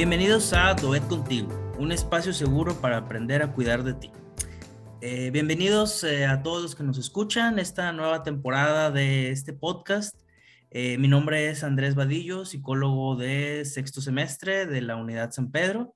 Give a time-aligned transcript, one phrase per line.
[0.00, 4.10] Bienvenidos a Doet Contigo, un espacio seguro para aprender a cuidar de ti.
[5.02, 10.18] Eh, bienvenidos eh, a todos los que nos escuchan esta nueva temporada de este podcast.
[10.70, 15.94] Eh, mi nombre es Andrés Vadillo, psicólogo de sexto semestre de la Unidad San Pedro.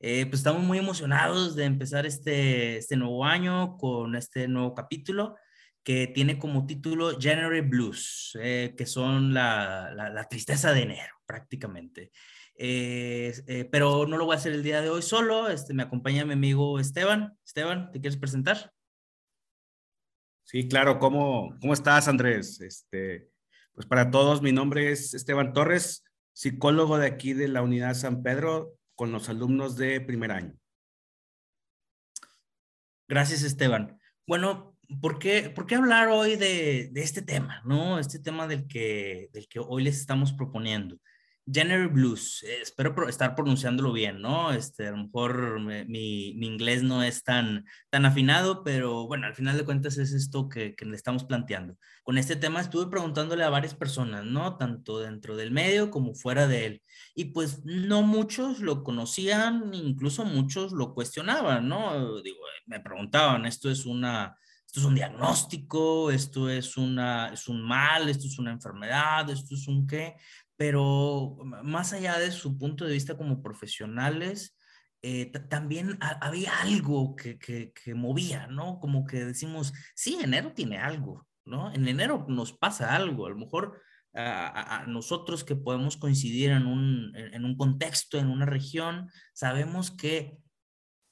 [0.00, 5.34] pues estamos muy emocionados de empezar este, este nuevo año con este nuevo capítulo
[5.82, 12.10] que tiene como título January Blues, que son la, la, tristeza de enero prácticamente.
[12.58, 15.48] Eh, pero no lo voy a hacer el día de hoy solo.
[15.48, 17.36] Este, me acompaña mi amigo Esteban.
[17.44, 18.72] Esteban, ¿te quieres presentar?
[20.44, 20.98] Sí, claro.
[20.98, 22.60] ¿Cómo, cómo estás, Andrés?
[22.60, 23.28] Este,
[23.74, 28.22] pues para todos, mi nombre es Esteban Torres, psicólogo de aquí de la Unidad San
[28.22, 30.54] Pedro con los alumnos de primer año.
[33.08, 34.00] Gracias, Esteban.
[34.26, 37.98] Bueno, ¿por qué, por qué hablar hoy de, de, este tema, no?
[37.98, 40.98] Este tema del que, del que hoy les estamos proponiendo.
[41.48, 44.52] January Blues, eh, espero estar pronunciándolo bien, ¿no?
[44.52, 49.34] Este, a lo mejor mi, mi, inglés no es tan, tan afinado, pero bueno, al
[49.34, 51.76] final de cuentas es esto que, que, le estamos planteando.
[52.02, 54.56] Con este tema estuve preguntándole a varias personas, ¿no?
[54.56, 56.82] Tanto dentro del medio como fuera de él.
[57.14, 62.20] Y pues no muchos lo conocían, incluso muchos lo cuestionaban, ¿no?
[62.22, 64.36] Digo, me preguntaban, esto es una...
[64.66, 69.54] Esto es un diagnóstico, esto es, una, es un mal, esto es una enfermedad, esto
[69.54, 70.16] es un qué
[70.56, 74.56] pero más allá de su punto de vista como profesionales,
[75.02, 78.80] eh, también había algo que, que, movía, ¿no?
[78.80, 81.72] Como que decimos, sí, enero tiene algo, ¿no?
[81.72, 83.80] En enero nos pasa algo, a lo mejor
[84.14, 89.90] a, a nosotros que podemos coincidir en un, en un contexto, en una región, sabemos
[89.90, 90.38] que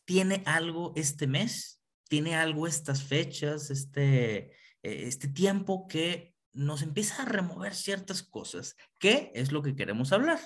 [0.07, 7.23] tiene algo este mes, tiene algo estas fechas, este, e, este tiempo que nos empieza
[7.23, 10.39] a remover ciertas cosas, ¿Qué es lo que queremos hablar.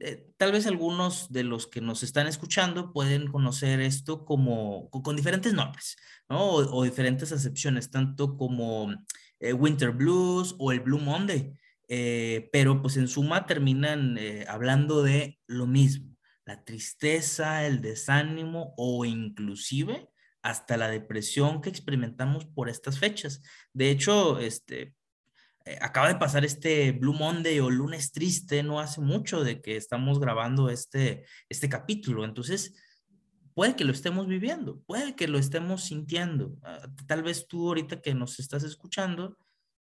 [0.00, 5.16] Eh, tal vez algunos de los que nos están escuchando pueden conocer esto como con,
[5.16, 5.96] diferentes nombres,
[6.28, 6.50] ¿no?
[6.50, 8.94] O, diferentes acepciones, tanto como
[9.40, 11.52] eh, Winter Blues o el Blue Monday,
[11.88, 14.16] eh, pero pues en suma terminan
[14.46, 20.08] hablando de lo mismo, la tristeza, el desánimo o inclusive
[20.42, 23.42] hasta la depresión que experimentamos por estas fechas.
[23.72, 24.94] De hecho, este,
[25.80, 30.20] acaba de pasar este Blue Monday o lunes triste, no hace mucho de que estamos
[30.20, 32.24] grabando este, este capítulo.
[32.24, 32.74] Entonces,
[33.54, 36.56] puede que lo estemos viviendo, puede que lo estemos sintiendo.
[36.62, 39.36] Ah, tal vez tú ahorita que nos estás escuchando,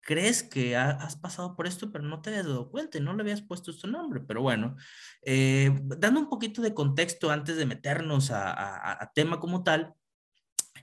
[0.01, 3.23] crees que has pasado por esto, pero no te habías dado cuenta y no le
[3.23, 4.21] habías puesto este nombre.
[4.21, 4.77] Pero bueno,
[5.23, 9.95] eh, dando un poquito de contexto antes de meternos a, a tema como tal,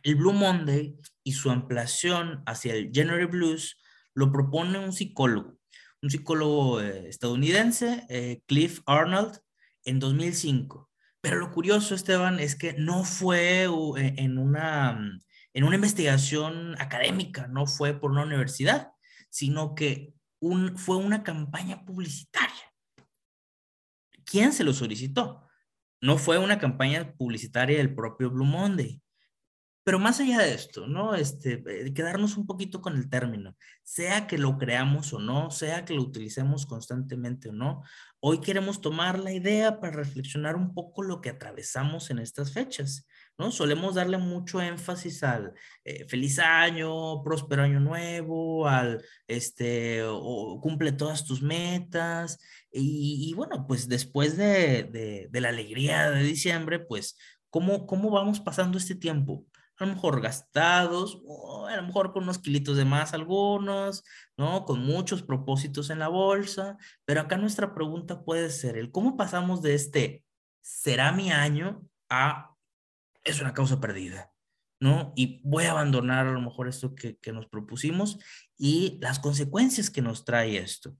[0.04, 3.78] el Blue Monday y su ampliación hacia el January Blues
[4.18, 5.60] lo propone un psicólogo,
[6.02, 9.38] un psicólogo eh, estadounidense, eh, Cliff Arnold,
[9.86, 10.90] en 2005.
[11.22, 15.00] Pero lo curioso, Esteban, es que no fue eh, en una,
[15.54, 18.90] en una investigación académica, no fue por una universidad,
[19.30, 22.74] sino que un, fue una campaña publicitaria.
[24.26, 25.48] ¿Quién se lo solicitó?
[26.02, 29.00] No fue una campaña publicitaria del propio Blue Monday,
[29.88, 31.16] pero más allá de esto, ¿no?
[31.16, 35.86] Este, eh, quedarnos un poquito con el término, sea que lo creamos o no, sea
[35.86, 37.84] que lo utilicemos constantemente o no,
[38.20, 43.08] hoy queremos tomar la idea para reflexionar un poco lo que atravesamos en estas fechas,
[43.38, 43.50] ¿no?
[43.50, 45.54] Solemos darle mucho énfasis al
[45.86, 52.40] eh, feliz año, próspero año nuevo, al, este, o, cumple todas tus metas,
[52.74, 57.18] y, bueno, pues después de, de, de, la alegría de diciembre, pues,
[57.50, 59.46] ¿cómo, cómo vamos pasando este tiempo?
[59.80, 64.04] A lo mejor gastados, o a lo mejor con unos kilitos de más algunos,
[64.38, 64.66] ¿no?
[64.66, 69.62] Con muchos propósitos en la bolsa, pero acá nuestra pregunta puede ser el cómo pasamos
[69.62, 70.24] de este
[70.62, 72.56] será mi año a
[73.24, 74.32] es una causa perdida,
[74.80, 75.14] ¿no?
[75.16, 78.20] Y voy a abandonar a lo mejor esto que, que nos propusimos
[78.58, 80.98] y las consecuencias que nos trae esto.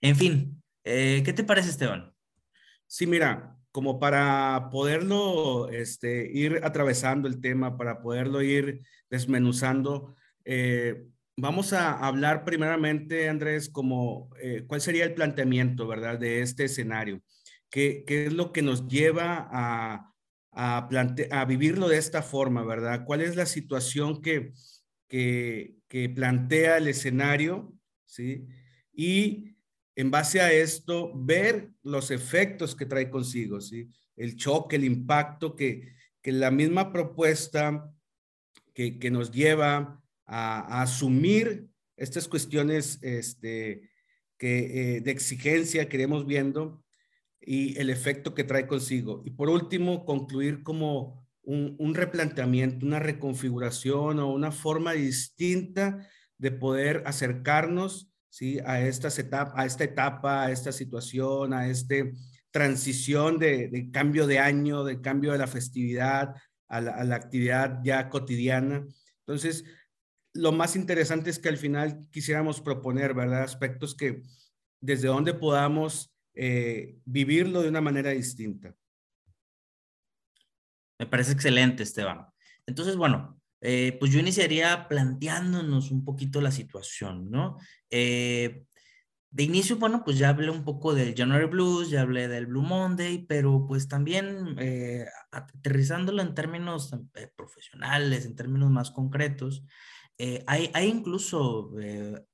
[0.00, 2.14] En fin, eh, ¿qué te parece, Esteban?
[2.86, 8.80] Sí, mira, como para poderlo este, ir atravesando el tema, para poderlo ir
[9.10, 11.04] desmenuzando, eh,
[11.36, 17.20] vamos a hablar primeramente, Andrés, como eh, cuál sería el planteamiento, ¿verdad?, de este escenario.
[17.68, 20.10] ¿Qué, qué es lo que nos lleva a,
[20.52, 20.88] a,
[21.32, 23.04] a, vivirlo de esta forma, ¿verdad?
[23.04, 24.54] ¿Cuál es la situación que,
[25.06, 27.74] que, que plantea el escenario,
[28.06, 28.46] ¿sí?
[28.94, 29.55] Y
[29.96, 33.88] en base a esto, ver los efectos que trae consigo, ¿sí?
[34.16, 37.92] El choque, el impacto que, que la misma propuesta
[38.74, 41.66] que, que nos lleva a, asumir
[41.96, 43.90] estas cuestiones este,
[44.38, 46.84] que, eh, de exigencia que iremos viendo,
[47.46, 49.22] y el efecto que trae consigo.
[49.24, 56.08] Y por último, concluir como un, replanteamiento, una reconfiguración o una forma distinta
[56.38, 58.58] de poder acercarnos ¿sí?
[58.66, 61.94] a, estas etapa, a esta etapa, a esta situación, a esta
[62.50, 66.34] transición de, cambio de año, de cambio de la festividad
[66.68, 68.86] a la, actividad ya cotidiana.
[69.20, 69.64] Entonces,
[70.34, 73.42] lo más interesante es que al final quisiéramos proponer, ¿verdad?
[73.42, 74.22] Aspectos que
[74.82, 78.74] desde donde podamos eh, vivirlo de una manera distinta.
[80.98, 82.26] Me parece excelente, Esteban.
[82.66, 87.58] Entonces, bueno, eh, pues yo iniciaría planteándonos un poquito la situación, ¿no?
[87.90, 88.64] Eh,
[89.30, 92.62] de inicio, bueno, pues ya hablé un poco del January Blues, ya hablé del Blue
[92.62, 94.56] Monday, pero pues también
[95.30, 96.96] aterrizándolo en términos
[97.36, 99.62] profesionales, en términos más concretos,
[100.46, 101.70] hay, hay, incluso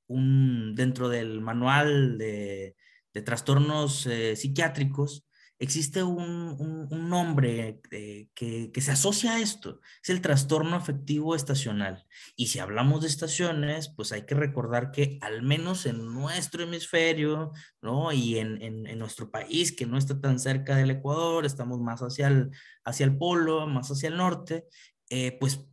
[0.07, 2.77] un, dentro del manual de,
[3.13, 5.27] de trastornos eh, psiquiátricos,
[5.63, 11.37] existe un, un, nombre eh, que, que, se asocia a esto, es el trastorno afectivo
[11.37, 12.05] estacional.
[12.35, 17.53] Y si hablamos de estaciones, pues hay que recordar que al menos en nuestro hemisferio,
[17.81, 18.11] ¿no?
[18.13, 22.27] Y en, en, nuestro país, que no está tan cerca del Ecuador, estamos más hacia
[22.27, 22.51] el,
[22.85, 24.67] hacia el polo, más hacia el norte,
[25.11, 25.65] eh, pues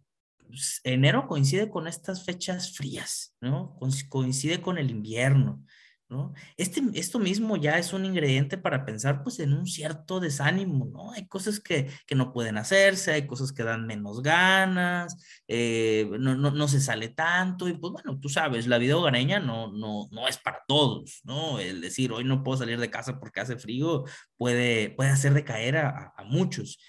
[0.83, 3.75] enero coincide con estas fechas frías, ¿no?
[4.09, 5.65] Coincide con el invierno.
[6.09, 6.33] ¿No?
[6.57, 11.11] Este, esto mismo ya es un ingrediente para pensar pues en un cierto desánimo, ¿no?
[11.11, 15.15] Hay cosas que, que no pueden hacerse, hay cosas que dan menos ganas,
[15.47, 19.39] eh, no, no, no, se sale tanto y pues bueno, tú sabes, la vida hogareña
[19.39, 21.59] no, no, no es para todos, ¿no?
[21.59, 24.05] El decir hoy no puedo salir de casa porque hace frío
[24.37, 26.79] puede, puede hacer decaer a, a muchos.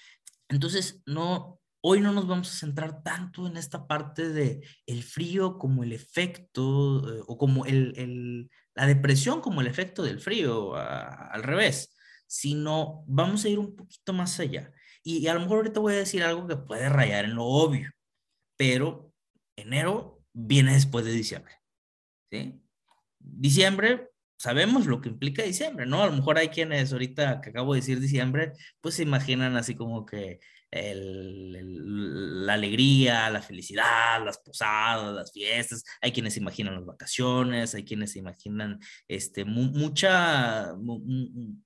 [0.49, 5.57] Entonces, no, hoy no nos vamos a centrar tanto en esta parte de el frío
[5.57, 10.75] como el efecto eh, o como el, el, la depresión como el efecto del frío,
[10.75, 11.95] al revés,
[12.27, 14.71] sino vamos a ir un poquito más allá.
[15.03, 17.91] Y, a lo mejor ahorita voy a decir algo que puede rayar en lo obvio,
[18.55, 19.11] pero
[19.55, 21.53] enero viene después de diciembre.
[22.31, 22.61] ¿sí?
[23.19, 26.03] Diciembre, sabemos lo que implica diciembre, ¿no?
[26.03, 29.75] A lo mejor hay quienes ahorita que acabo de decir diciembre, pues se imaginan así
[29.75, 30.39] como que
[30.71, 35.83] el, la alegría, la felicidad, las posadas, las fiestas.
[36.01, 40.71] Hay quienes imaginan las vacaciones, hay quienes imaginan este, mucha,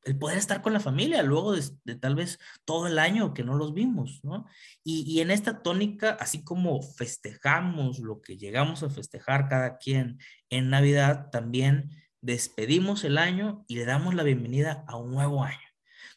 [0.04, 3.56] el poder estar con la familia luego de, tal vez todo el año que no
[3.56, 4.46] los vimos, ¿no?
[4.84, 10.20] Y en esta tónica, así como festejamos lo que llegamos a festejar cada quien
[10.50, 11.92] en Navidad, también
[12.22, 15.65] despedimos el año y le damos la bienvenida a un nuevo año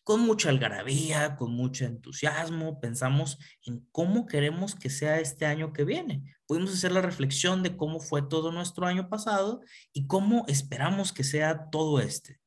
[0.09, 5.85] con mucha algarabía, con mucho entusiasmo, pensamos en cómo queremos que sea este año que
[5.85, 6.35] viene.
[6.47, 9.61] Pudimos hacer la reflexión de cómo fue todo nuestro año pasado
[9.93, 12.41] y cómo esperamos que sea todo este.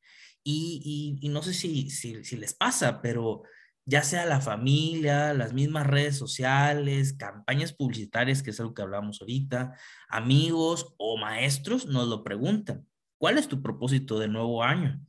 [0.44, 3.44] Y, no sé si, si, si les pasa, pero
[3.86, 9.22] ya sea la familia, las mismas redes sociales, campañas publicitarias, que es algo que hablamos
[9.22, 9.78] ahorita,
[10.10, 12.88] amigos o maestros nos lo preguntan.
[13.19, 15.00] ¿Cuál es tu propósito de nuevo año?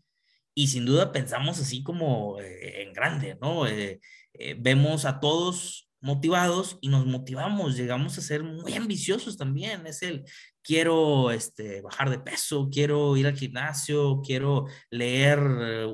[0.55, 3.67] Y sin duda pensamos así como eh, en grande, ¿no?
[3.67, 4.01] Eh,
[4.35, 10.03] eh, vemos a todos motivados y nos motivamos, llegamos a ser muy ambiciosos también, es
[10.03, 10.25] el
[10.63, 15.39] quiero este, bajar de peso, quiero ir al gimnasio, quiero leer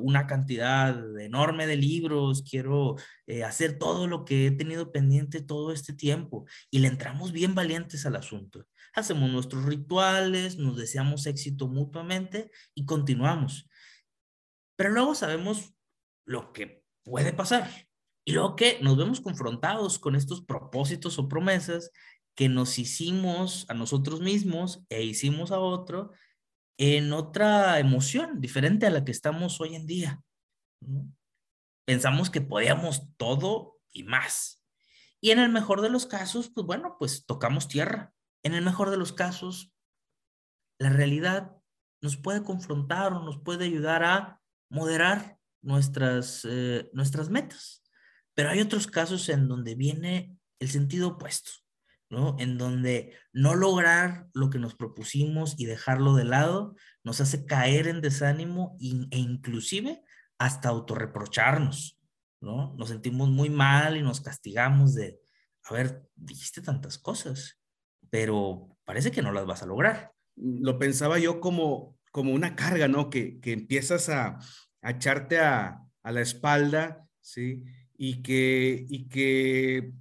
[0.00, 2.96] una cantidad enorme de libros, quiero
[3.44, 8.06] hacer todo lo que he tenido pendiente todo este tiempo y le entramos bien valientes
[8.06, 8.66] al asunto.
[8.94, 13.67] Hacemos nuestros rituales, nos deseamos éxito mutuamente y continuamos.
[14.78, 15.74] Pero luego sabemos
[16.24, 17.68] lo que puede pasar.
[18.24, 21.90] Y luego que nos vemos confrontados con estos propósitos o promesas
[22.36, 26.12] que nos hicimos a nosotros mismos e hicimos a otro
[26.78, 30.22] en otra emoción diferente a la que estamos hoy en día.
[31.84, 34.64] Pensamos que podíamos todo y más.
[35.20, 38.12] Y en el mejor de los casos, pues bueno, pues tocamos tierra.
[38.44, 39.72] En el mejor de los casos,
[40.78, 41.56] la realidad
[42.00, 47.82] nos puede confrontar o nos puede ayudar a moderar nuestras, eh, nuestras metas.
[48.34, 51.50] Pero hay otros casos en donde viene el sentido opuesto,
[52.10, 52.36] ¿no?
[52.38, 57.88] En donde no lograr lo que nos propusimos y dejarlo de lado nos hace caer
[57.88, 60.02] en desánimo e inclusive
[60.38, 61.98] hasta autorreprocharnos,
[62.40, 62.74] ¿no?
[62.76, 65.18] Nos sentimos muy mal y nos castigamos de,
[65.64, 67.58] a ver, dijiste tantas cosas,
[68.10, 70.12] pero parece que no las vas a lograr.
[70.36, 73.10] Lo pensaba yo como como una carga, ¿no?
[73.10, 74.38] Que, que empiezas a,
[74.82, 77.64] a echarte a, a, la espalda, ¿sí?
[77.96, 79.92] Y que, y que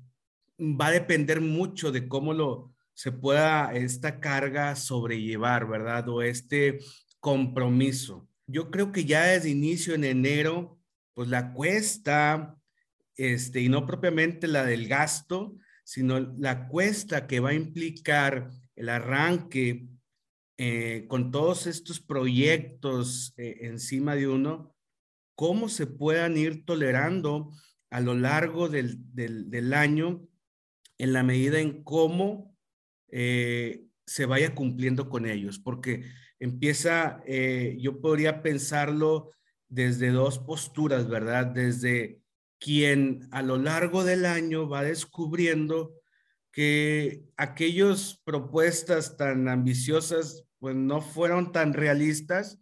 [0.60, 6.10] va a depender mucho de cómo lo se pueda esta carga sobrellevar, ¿verdad?
[6.10, 6.80] O este
[7.20, 8.28] compromiso.
[8.48, 10.80] Yo creo que ya desde inicio en enero
[11.14, 12.56] pues la cuesta,
[13.16, 18.90] este, y no propiamente la del gasto, sino la cuesta que va a implicar el
[18.90, 19.88] arranque
[20.60, 24.76] eh, con todos estos proyectos eh, encima de uno,
[25.36, 27.52] cómo se puedan ir tolerando
[27.92, 30.28] a lo largo del, del, año
[30.98, 32.58] en la medida en cómo
[33.12, 36.06] eh, se vaya cumpliendo con ellos, porque
[36.40, 37.24] empieza,
[37.78, 39.32] yo podría pensarlo
[39.70, 41.48] desde dos posturas, ¿verdad?
[41.48, 42.20] Desde
[42.60, 45.94] quien a lo largo del año va descubriendo
[46.52, 52.60] que aquellas propuestas tan ambiciosas pues no fueron tan realistas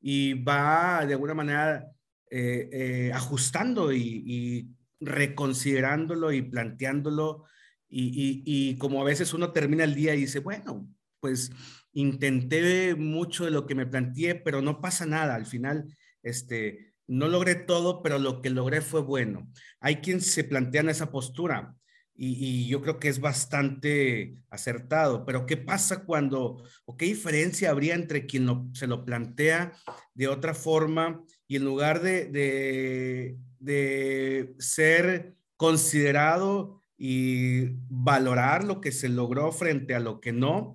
[0.00, 1.90] y va de alguna manera
[2.30, 4.68] eh, eh, ajustando y,
[5.00, 7.44] reconsiderándolo y planteándolo
[7.88, 10.88] y, como a veces uno termina el día y dice, bueno,
[11.20, 11.52] pues
[11.92, 15.86] intenté mucho de lo que me planteé, pero no pasa nada, al final
[16.22, 19.48] este, no logré todo, pero lo que logré fue bueno.
[19.80, 21.77] Hay quien se plantea esa postura
[22.20, 27.94] y, yo creo que es bastante acertado, pero ¿qué pasa cuando, o qué diferencia habría
[27.94, 29.72] entre quien se lo plantea
[30.14, 38.90] de otra forma y en lugar de, de, de ser considerado y valorar lo que
[38.90, 40.74] se logró frente a lo que no,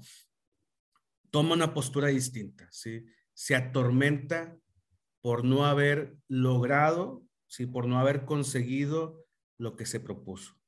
[1.29, 3.05] toma una postura distinta, ¿sí?
[3.33, 4.55] Se atormenta
[5.21, 7.65] por no haber logrado, ¿sí?
[7.65, 9.25] por no haber conseguido
[9.57, 10.62] lo que se propuso.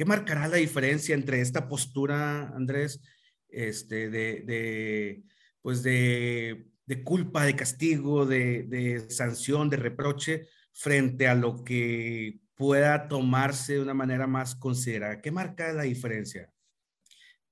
[0.00, 3.02] ¿Qué marcará la diferencia entre esta postura, Andrés,
[3.50, 5.22] este, de,
[5.60, 6.72] pues de,
[7.04, 13.92] culpa, de castigo, de, sanción, de reproche, frente a lo que pueda tomarse de una
[13.92, 15.20] manera más considerada?
[15.20, 16.50] ¿Qué marca la diferencia?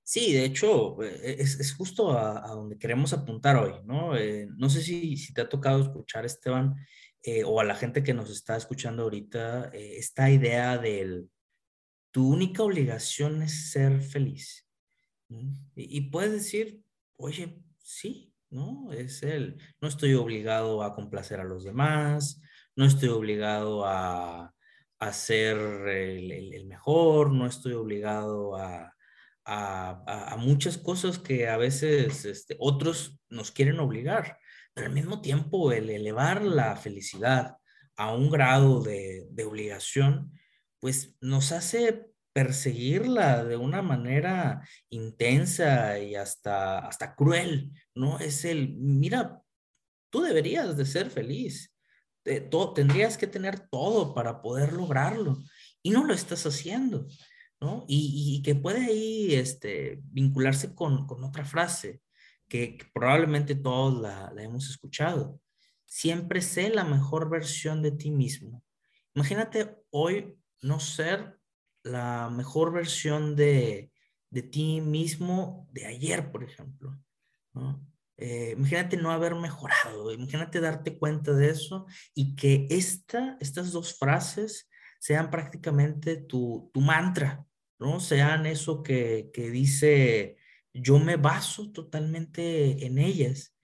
[0.02, 4.16] Sí, de hecho, eh, es, justo a, donde queremos apuntar hoy, ¿no?
[4.16, 6.76] Eh, no sé si, si, te ha tocado escuchar, Esteban,
[7.22, 11.28] eh, o a la gente que nos está escuchando ahorita, esta idea del,
[12.10, 14.66] tu única obligación es ser feliz.
[15.74, 16.82] Y, puedes decir,
[17.16, 18.90] oye, sí, ¿no?
[18.92, 22.40] Es el, no estoy obligado a complacer a los demás,
[22.74, 24.54] no estoy obligado a,
[24.98, 28.94] a ser el mejor, no estoy obligado a
[29.48, 34.38] a, muchas cosas que a veces este, otros nos quieren obligar,
[34.74, 37.56] pero al mismo tiempo el elevar la felicidad
[37.96, 40.32] a un grado de, obligación,
[40.80, 48.18] pues nos hace perseguirla de una manera intensa y hasta, hasta cruel, ¿no?
[48.18, 49.42] Es el, mira,
[50.10, 51.74] tú deberías de ser feliz,
[52.74, 55.38] tendrías que tener todo para poder lograrlo
[55.82, 57.06] y no lo estás haciendo.
[57.60, 57.84] ¿no?
[57.88, 62.00] Y, que puede ahí este, vincularse con, otra frase
[62.48, 65.40] que, probablemente todos la, hemos escuchado.
[65.84, 68.62] Siempre sé la mejor versión de ti mismo.
[69.14, 71.38] Imagínate hoy no ser
[71.82, 73.92] la mejor versión de,
[74.50, 76.98] ti mismo de ayer, por ejemplo.
[78.16, 83.96] Eh, imagínate no haber mejorado, imagínate darte cuenta de eso y que esta, estas dos
[83.96, 87.46] frases sean prácticamente tu, tu mantra,
[87.78, 88.00] ¿no?
[88.00, 90.36] Sean eso que, que dice,
[90.74, 93.54] yo me baso totalmente en ellas.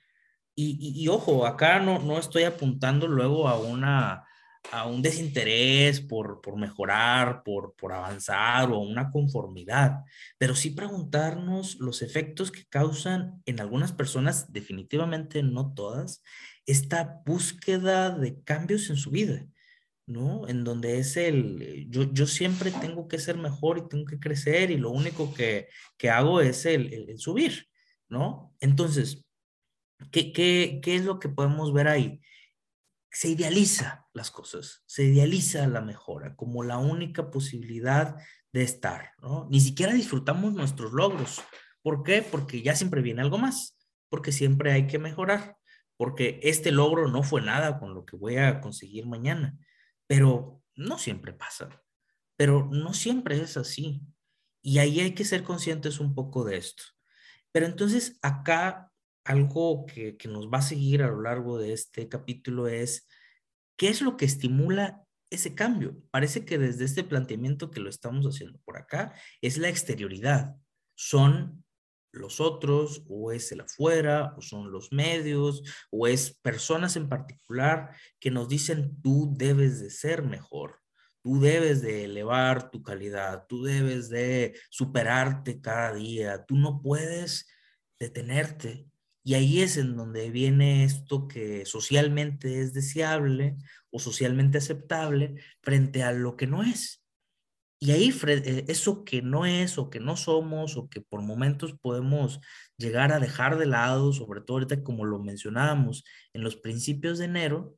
[0.55, 4.25] Y, y, ojo, acá no, no estoy apuntando luego a una
[4.73, 10.04] a un desinterés por, por mejorar, por, por avanzar o una conformidad,
[10.38, 16.23] pero sí preguntarnos los efectos que causan en algunas personas, definitivamente no todas,
[16.66, 19.47] esta búsqueda de cambios en su vida.
[20.06, 20.47] ¿no?
[20.49, 24.18] En donde es el, eh, yo, yo siempre tengo que ser mejor y tengo que
[24.18, 27.68] crecer y lo único que, que hago es el, el, subir,
[28.09, 28.54] ¿no?
[28.61, 29.25] Entonces,
[30.11, 32.21] ¿qué, ¿qué, qué, es lo que podemos ver ahí?
[33.14, 38.16] Se idealiza las cosas, se idealiza la mejora como la única posibilidad
[38.52, 39.49] de estar, ¿no?
[39.50, 41.40] Ni siquiera disfrutamos nuestros logros.
[41.80, 42.21] ¿Por qué?
[42.21, 43.78] Porque ya siempre viene algo más,
[44.11, 45.56] porque siempre hay que mejorar,
[45.97, 49.56] porque este logro no fue nada con lo que voy a conseguir mañana
[50.06, 51.83] pero no siempre pasa,
[52.37, 54.02] pero no siempre es así.
[54.62, 56.83] Y ahí hay que ser conscientes un poco de esto.
[57.52, 58.92] Pero entonces acá
[59.25, 63.09] algo que, que nos va a seguir a lo largo de este capítulo es,
[63.76, 65.97] ¿qué es lo que estimula ese cambio?
[66.11, 70.54] Parece que desde este planteamiento que lo estamos haciendo por acá es la exterioridad.
[70.95, 71.64] Son
[72.14, 77.90] los otros, o es el afuera, o son los medios, o es personas en particular
[78.21, 80.81] que nos dicen tú debes de ser mejor,
[81.23, 87.49] tú debes de elevar tu calidad, tú debes de superarte cada día, tú no puedes
[87.99, 88.87] detenerte.
[89.25, 93.57] Y ahí es en donde viene esto que socialmente es deseable
[93.90, 97.02] o socialmente aceptable frente a lo que no es.
[97.81, 101.75] Y ahí eh, eso que no es o que no somos o que por momentos
[101.81, 102.40] podemos
[102.76, 107.25] llegar a dejar de lado, sobre todo ahorita como lo mencionábamos en los principios de
[107.25, 107.76] enero,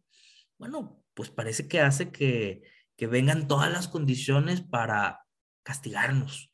[0.58, 2.62] bueno, pues parece que hace que,
[2.96, 5.24] que vengan todas las condiciones para
[5.62, 6.52] castigarnos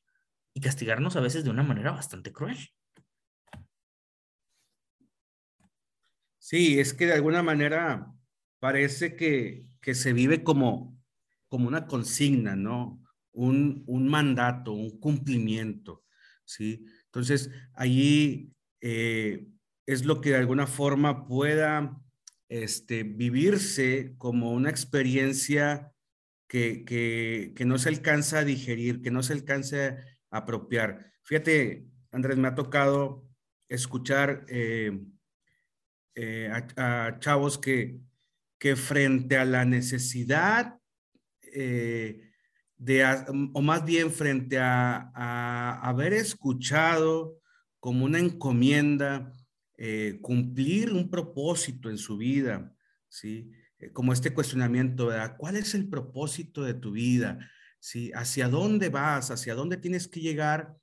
[0.55, 2.59] y castigarnos a veces de una manera bastante cruel.
[6.43, 8.13] Sí, es que de alguna manera
[8.59, 11.01] parece que, que se vive como,
[11.47, 13.01] como una consigna, ¿no?
[13.31, 16.05] Un, un mandato, un cumplimiento,
[16.45, 16.85] ¿sí?
[17.05, 19.47] Entonces, allí eh,
[19.87, 21.97] es lo que de alguna forma pueda
[22.49, 25.93] este, vivirse como una experiencia
[26.49, 29.97] que, que, que, no se alcanza a digerir, que no se alcanza
[30.33, 31.13] a apropiar.
[31.23, 33.29] Fíjate, Andrés, me ha tocado
[33.69, 35.01] escuchar eh,
[36.15, 37.99] eh, a, chavos que,
[38.59, 40.79] que frente a la necesidad
[41.53, 43.05] de,
[43.53, 47.39] o más bien frente a, a haber escuchado
[47.79, 49.33] como una encomienda,
[49.77, 52.73] eh, cumplir un propósito en su vida,
[53.09, 53.51] ¿sí?
[53.81, 55.35] Eh, como este cuestionamiento, ¿verdad?
[55.37, 57.51] ¿Cuál es el propósito de tu vida?
[57.81, 58.13] ¿Sí?
[58.15, 59.33] ¿Hacia dónde vas?
[59.33, 60.77] ¿Hacia dónde tienes que llegar?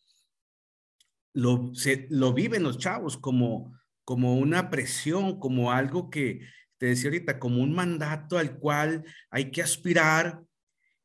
[1.31, 3.73] Lo, se, lo viven los chavos como,
[4.09, 6.41] como una presión, como algo que,
[6.79, 10.41] te decía ahorita, como un mandato al cual hay que aspirar.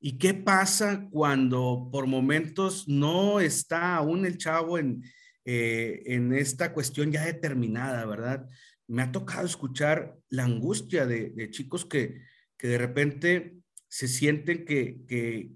[0.00, 5.02] ¿Y qué pasa cuando por momentos no está aún el chavo en,
[5.44, 8.48] eh, en esta cuestión ya determinada, ¿verdad?
[8.86, 12.22] Me ha tocado escuchar la angustia de, chicos que,
[12.56, 15.02] que, de repente se sienten que,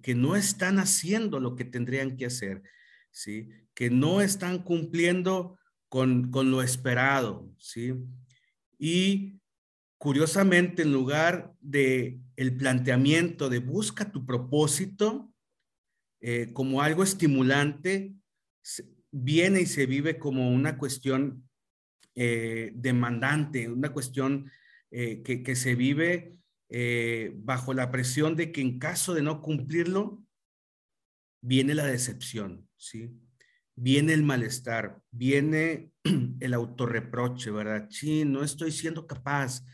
[0.02, 2.62] que, no están haciendo lo que tendrían que hacer,
[3.10, 3.48] ¿sí?
[3.72, 5.57] Que no están cumpliendo
[5.88, 7.94] con, con lo esperado, ¿sí?
[8.78, 9.40] Y
[9.98, 15.32] curiosamente, en lugar de el planteamiento de busca tu propósito
[16.20, 18.14] eh, como algo estimulante,
[19.10, 21.48] viene y se vive como una cuestión
[22.14, 24.50] eh, demandante, una cuestión
[24.90, 26.34] eh, que, se vive
[27.44, 30.22] bajo la presión de que en caso de no cumplirlo,
[31.40, 33.10] viene la decepción, ¿sí?
[33.80, 35.92] Viene el malestar, viene
[36.40, 37.86] el autorreproche, ¿verdad?
[37.90, 39.64] Sí, no estoy siendo capaz.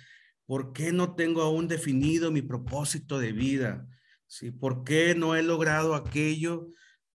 [0.46, 3.86] ¿Por qué no tengo aún definido mi propósito de vida?
[4.26, 4.50] ¿Sí?
[4.50, 6.68] ¿Por qué no he logrado aquello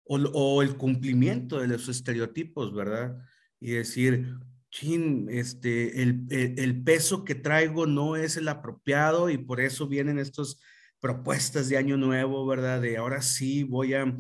[0.08, 3.18] o, el cumplimiento de los estereotipos, ¿verdad?
[3.60, 4.36] Y decir,
[4.70, 10.20] chin, este, el, el, peso que traigo no es el apropiado y por eso vienen
[10.20, 10.60] estas
[11.00, 12.82] propuestas de año nuevo, ¿verdad?
[12.82, 14.16] De ahora sí voy a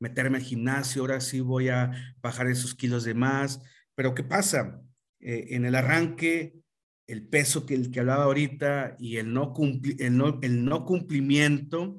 [0.00, 3.60] meterme al gimnasio, ahora sí voy a bajar esos kilos de más.
[3.94, 4.80] Pero ¿qué pasa?
[5.20, 6.54] Eh, en el arranque,
[7.06, 9.54] el peso que, el que hablaba ahorita y el no,
[9.98, 11.98] el no, el no cumplimiento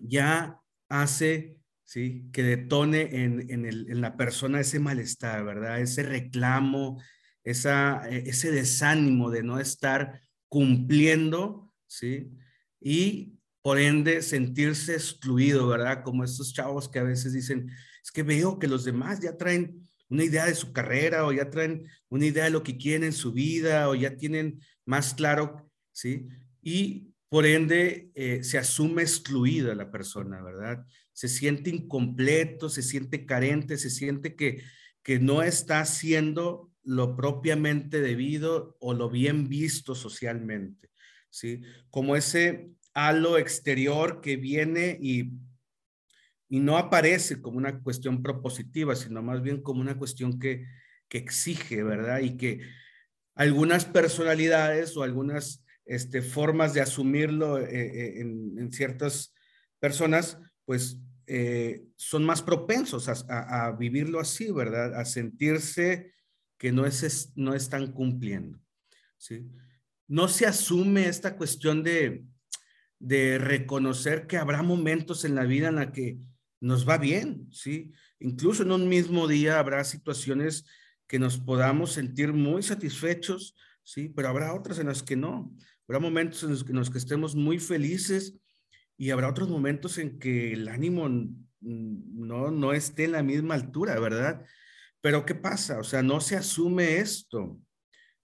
[0.00, 2.28] ya hace ¿sí?
[2.32, 5.80] Que detone en, en, el, en, la persona ese malestar, ¿verdad?
[5.80, 7.00] Ese reclamo,
[7.44, 12.32] esa, e, ese desánimo de no estar cumpliendo, ¿sí?
[12.80, 13.33] Y
[13.64, 16.02] por ende sentirse excluido, ¿verdad?
[16.04, 17.70] Como estos chavos que a veces dicen,
[18.02, 21.48] es que veo que los demás ya traen una idea de su carrera o ya
[21.48, 25.70] traen una idea de lo que quieren en su vida o ya tienen más claro,
[25.92, 26.28] ¿sí?
[26.60, 30.84] Y por ende eh, se asume excluida la persona, ¿verdad?
[31.14, 34.62] se siente incompleto, se siente carente, se siente que,
[35.02, 40.90] que no está haciendo lo propiamente debido o lo bien visto socialmente,
[41.30, 41.62] ¿sí?
[41.88, 45.32] Como ese halo exterior que viene y,
[46.48, 50.66] y no aparece como una cuestión propositiva, sino más bien como una cuestión que,
[51.08, 52.20] que exige, ¿verdad?
[52.20, 52.60] Y que
[53.34, 59.34] algunas personalidades o algunas este, formas de asumirlo eh, eh, en, en ciertas
[59.80, 64.94] personas pues eh, son más propensos a, vivirlo así, ¿verdad?
[64.94, 66.12] A sentirse
[66.58, 68.60] que no, es, no están cumpliendo,
[69.16, 69.46] ¿sí?
[70.06, 72.24] No se asume esta cuestión de,
[73.04, 76.18] de reconocer que habrá momentos en la vida en la que
[76.60, 77.92] nos va bien, ¿sí?
[78.18, 80.64] Incluso en un mismo día habrá situaciones
[81.06, 84.08] que nos podamos sentir muy satisfechos, ¿sí?
[84.08, 85.54] Pero habrá otras en las que no.
[85.86, 88.38] Habrá momentos en los que, estemos muy felices
[88.96, 91.10] y habrá otros momentos en que el ánimo
[91.60, 94.46] no, no esté en la misma altura, ¿verdad?
[95.02, 95.78] Pero ¿qué pasa?
[95.78, 97.60] O sea, no se asume esto,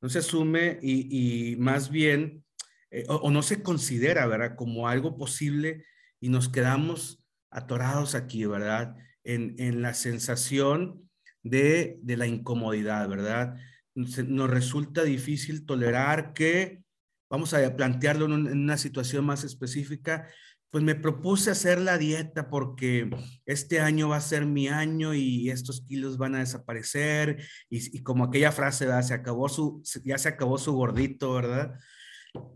[0.00, 2.42] no se asume y, más bien,
[2.90, 4.56] eh, o, no se considera, ¿verdad?
[4.56, 5.84] Como algo posible
[6.20, 8.96] y nos quedamos atorados aquí, ¿verdad?
[9.24, 11.08] En, en la sensación
[11.42, 13.56] de, de, la incomodidad, ¿verdad?
[13.94, 16.82] nos resulta difícil tolerar que,
[17.28, 20.28] vamos a plantearlo en, una situación más específica,
[20.70, 23.10] pues me propuse hacer la dieta porque
[23.44, 28.24] este año va a ser mi año y estos kilos van a desaparecer y, como
[28.24, 31.74] aquella frase, Se acabó su, ya se acabó su gordito, ¿verdad?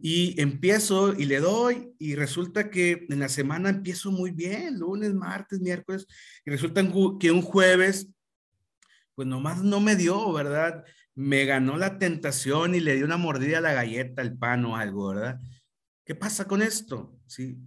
[0.00, 5.14] Y empiezo y le doy y resulta que en la semana empiezo muy bien, lunes,
[5.14, 6.06] martes, miércoles,
[6.44, 6.82] y resulta
[7.18, 8.08] que un jueves,
[9.14, 10.84] pues nomás no me dio, ¿verdad?
[11.14, 14.76] Me ganó la tentación y le di una mordida a la galleta, al pan o
[14.76, 15.40] algo, ¿verdad?
[16.04, 17.18] ¿Qué pasa con esto?
[17.26, 17.58] Sí,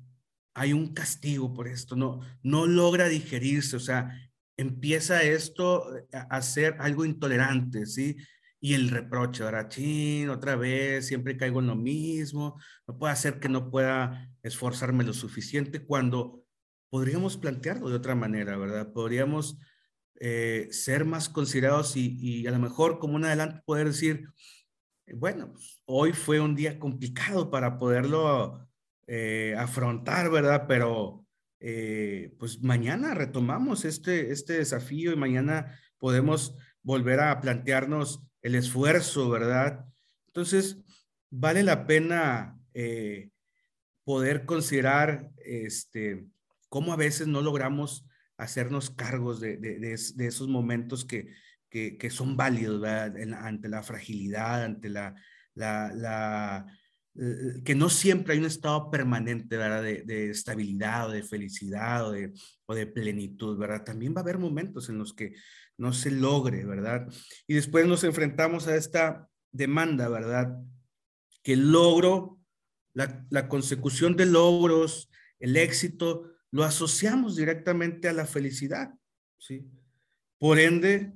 [0.54, 4.12] hay un castigo por esto, no, no logra digerirse, o sea,
[4.58, 8.18] empieza esto a, ser algo intolerante, ¿sí?
[8.60, 9.70] Y el reproche, ¿verdad?
[9.70, 15.04] Chin, otra vez, siempre caigo en lo mismo, no puede hacer que no pueda esforzarme
[15.04, 16.44] lo suficiente cuando
[16.90, 18.92] podríamos plantearlo de otra manera, ¿verdad?
[18.92, 19.60] Podríamos
[20.20, 24.28] eh, ser más considerados y, y, a lo mejor como un adelante poder decir,
[25.14, 28.68] bueno, pues, hoy fue un día complicado para poderlo
[29.08, 30.66] eh, afrontar, ¿verdad?
[30.68, 31.26] Pero
[31.60, 39.30] eh, pues mañana retomamos este, este desafío y mañana podemos volver a plantearnos el esfuerzo,
[39.30, 39.86] ¿verdad?
[40.28, 40.78] Entonces,
[41.30, 43.32] vale la pena eh,
[44.04, 46.28] poder considerar este,
[46.70, 48.06] cómo a veces no logramos
[48.38, 51.34] hacernos cargos de, de, esos momentos que,
[51.70, 53.16] que, son válidos, ¿verdad?
[53.34, 55.16] ante la fragilidad, ante la,
[55.56, 56.66] la,
[57.16, 59.82] eh, que no siempre hay un estado permanente, ¿verdad?
[59.84, 62.32] De, estabilidad o de felicidad o de,
[62.68, 63.84] o de, plenitud, ¿verdad?
[63.84, 65.34] También va a haber momentos en los que
[65.78, 67.08] no se logre, ¿verdad?
[67.48, 70.58] Y después nos enfrentamos a esta demanda, ¿verdad?
[71.44, 72.40] Que el logro,
[72.94, 75.10] la, la consecución de logros,
[75.40, 78.94] el éxito, lo asociamos directamente a la felicidad,
[79.38, 79.70] ¿sí?
[80.40, 81.14] Por ende,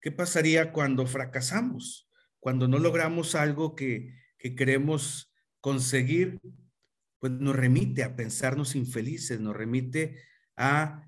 [0.00, 2.08] ¿qué pasaría cuando fracasamos?
[2.40, 6.40] Cuando no logramos algo que, que queremos conseguir,
[7.18, 10.22] pues nos remite a pensarnos infelices, nos remite
[10.56, 11.04] a,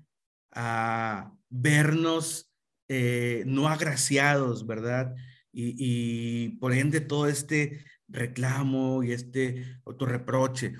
[1.49, 2.50] vernos
[2.93, 5.15] eh, no agraciados, ¿verdad?
[5.53, 10.75] Y, por ende todo este reclamo y este reproche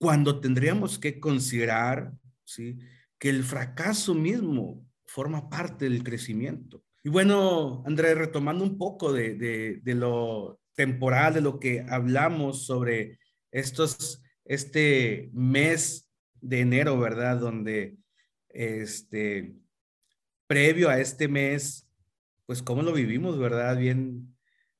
[0.00, 2.12] Cuando tendríamos que considerar,
[2.44, 2.80] ¿sí?
[3.20, 6.82] Que el fracaso mismo forma parte del crecimiento.
[7.04, 9.36] Y bueno, André, retomando un poco de,
[9.80, 13.20] de lo temporal de lo que hablamos sobre
[13.52, 17.38] estos, este mes de enero, ¿verdad?
[17.38, 17.96] Donde,
[18.48, 19.54] este,
[20.46, 21.88] previo a este mes,
[22.46, 23.76] pues cómo lo vivimos, ¿verdad?
[23.76, 24.36] Bien,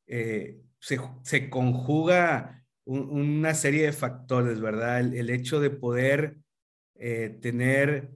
[0.06, 5.00] eh, se, conjuga una serie de factores, ¿verdad?
[5.00, 6.38] El, hecho de poder
[6.94, 8.10] eh, tener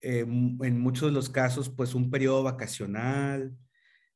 [0.00, 3.56] eh, en muchos de los casos, pues un periodo vacacional,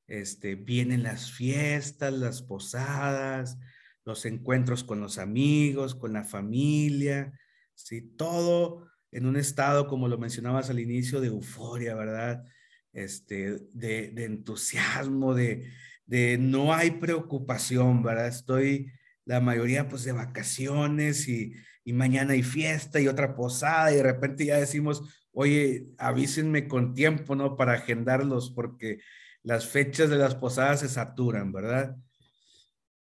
[0.07, 3.59] este, vienen las fiestas, las posadas,
[4.05, 7.33] los encuentros con los amigos, con la familia,
[7.75, 8.03] ¿sí?
[8.17, 12.45] Todo en un estado, como lo mencionabas al inicio, de euforia, ¿verdad?
[12.93, 15.71] Este, de, entusiasmo, de,
[16.07, 18.29] de no hay preocupación, ¿verdad?
[18.29, 18.93] Estoy
[19.25, 24.03] la mayoría pues de vacaciones y, y mañana hay fiesta y otra posada y de
[24.03, 27.57] repente ya decimos, oye, avísenme con tiempo, ¿no?
[27.57, 29.01] Para agendarlos porque
[29.43, 31.97] las fechas de las posadas se saturan, ¿verdad?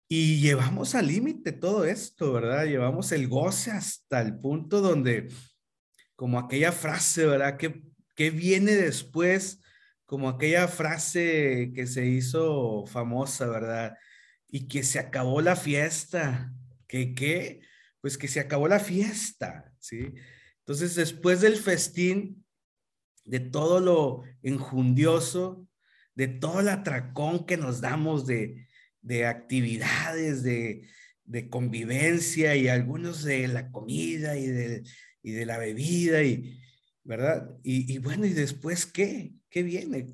[0.08, 2.66] Y llevamos al límite todo esto, ¿verdad?
[2.66, 5.28] Llevamos el goce hasta el punto donde,
[6.16, 7.56] como aquella frase, ¿verdad?
[7.56, 7.82] ¿Qué,
[8.14, 9.61] qué viene después?
[10.12, 13.96] Como aquella frase que se hizo famosa, ¿verdad?
[14.46, 16.52] Y que se acabó la fiesta.
[16.86, 17.62] ¿Qué qué?
[18.02, 20.12] Pues que se acabó la fiesta, ¿sí?
[20.58, 22.44] Entonces, después del festín,
[23.24, 25.66] de todo lo enjundioso,
[26.14, 28.66] de todo el atracón que nos damos de,
[29.26, 30.90] actividades, de,
[31.48, 34.82] convivencia y algunos de la comida y de,
[35.22, 36.60] de la bebida, y,
[37.02, 37.48] ¿verdad?
[37.62, 39.32] Y, bueno, ¿y después qué?
[39.52, 40.06] ¿Qué viene?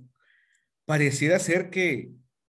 [0.85, 2.11] Pareciera ser que,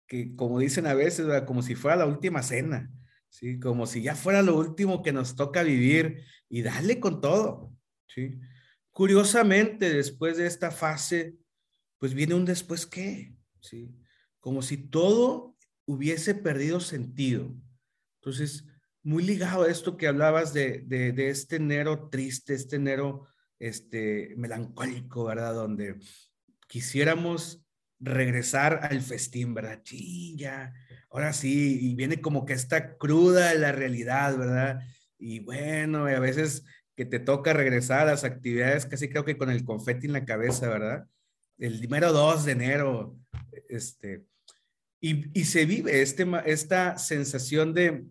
[0.08, 2.92] que como dicen a veces, como si fuera la última cena,
[3.28, 3.60] ¿sí?
[3.60, 7.74] Como si ya fuera lo último que nos toca vivir y darle con todo,
[8.08, 8.40] ¿sí?
[8.92, 11.36] Curiosamente, después de esta fase,
[11.98, 13.92] pues viene un después qué, ¿sí?
[14.40, 17.52] Como si todo hubiese perdido sentido.
[18.22, 18.64] Entonces,
[19.02, 25.26] muy ligado a esto que hablabas de, de, este enero triste, este enero este, melancólico,
[25.26, 25.56] ¿verdad?
[25.56, 25.96] Donde
[26.68, 27.62] quisiéramos
[28.00, 29.82] regresar al festín, ¿verdad?
[29.84, 30.74] Sí, ya,
[31.10, 34.82] ahora sí, y viene como que esta cruda la realidad, ¿verdad?
[35.18, 39.50] Y bueno, a veces que te toca regresar a las actividades, casi creo que con
[39.50, 41.08] el confeti en la cabeza, ¿verdad?
[41.58, 43.18] El primero 2 de enero,
[43.70, 44.26] este,
[45.00, 48.06] Y, y se vive este, esta sensación de,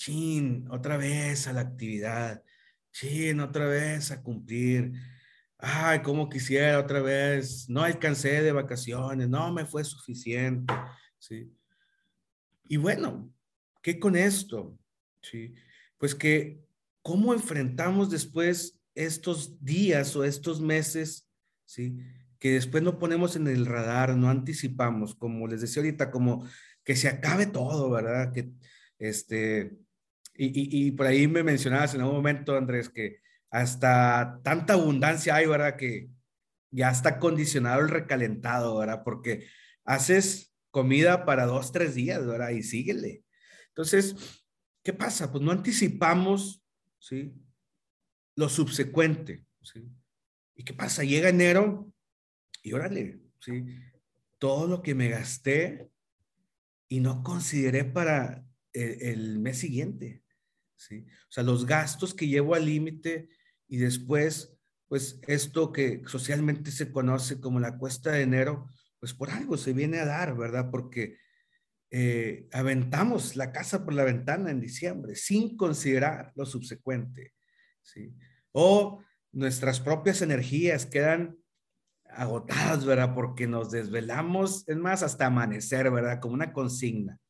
[0.00, 2.42] chin, otra vez a la actividad,
[2.90, 4.92] chin, otra vez a cumplir.
[5.62, 10.72] Ay, como quisiera otra vez, no alcancé de vacaciones, no me fue suficiente,
[11.18, 11.52] ¿sí?
[12.64, 13.32] Y bueno,
[13.82, 14.78] ¿qué con esto?
[15.22, 15.54] ¿Sí?
[15.98, 16.64] Pues que,
[17.02, 21.28] ¿cómo enfrentamos después estos días o estos meses,
[21.66, 21.98] ¿sí?
[22.38, 26.46] Que después no ponemos en el radar, no anticipamos, como les decía ahorita, como
[26.84, 28.32] que se acabe todo, ¿verdad?
[28.32, 28.50] Que,
[28.98, 29.76] este,
[30.34, 33.20] y, y, por ahí me mencionabas en algún momento, Andrés, que
[33.50, 35.76] hasta tanta abundancia hay, ¿verdad?
[35.76, 36.08] Que
[36.70, 39.02] ya está condicionado el recalentado, ¿verdad?
[39.04, 39.46] Porque
[39.84, 42.50] haces comida para dos, tres días, ¿verdad?
[42.50, 43.24] Y síguele.
[43.68, 44.14] Entonces,
[44.84, 45.32] ¿qué pasa?
[45.32, 46.62] Pues no anticipamos,
[46.98, 47.32] ¿sí?
[48.36, 49.88] Lo subsecuente, ¿sí?
[50.54, 51.02] ¿Y qué pasa?
[51.02, 51.92] Llega enero
[52.62, 53.64] y órale, ¿sí?
[54.38, 55.90] Todo lo que me gasté
[56.88, 60.22] y no consideré para el mes siguiente.
[60.76, 61.06] ¿sí?
[61.28, 63.28] O sea, los gastos que llevo al límite
[63.70, 64.52] y después,
[64.88, 69.72] pues esto que socialmente se conoce como la cuesta de enero, pues por algo se
[69.72, 70.70] viene a dar, ¿verdad?
[70.72, 71.18] Porque
[71.92, 77.32] eh, aventamos la casa por la ventana en diciembre sin considerar lo subsecuente,
[77.80, 78.12] ¿sí?
[78.50, 81.38] O nuestras propias energías quedan
[82.08, 83.14] agotadas, ¿verdad?
[83.14, 86.18] Porque nos desvelamos, es más, hasta amanecer, ¿verdad?
[86.18, 87.20] Como una consigna.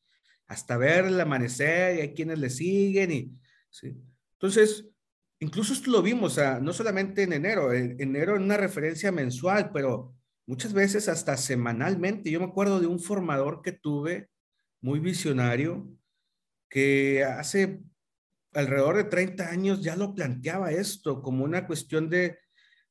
[0.47, 3.31] Hasta ver el amanecer y hay quienes le siguen y
[3.69, 3.95] ¿sí?
[4.33, 4.90] Entonces,
[5.41, 10.15] incluso esto lo vimos, no solamente en enero, en enero en una referencia mensual, pero
[10.45, 12.31] muchas veces hasta semanalmente.
[12.31, 14.29] Yo me acuerdo de un formador que tuve,
[14.81, 15.87] muy visionario,
[16.69, 17.81] que hace
[18.53, 22.37] alrededor de 30 años ya lo planteaba esto como una cuestión de,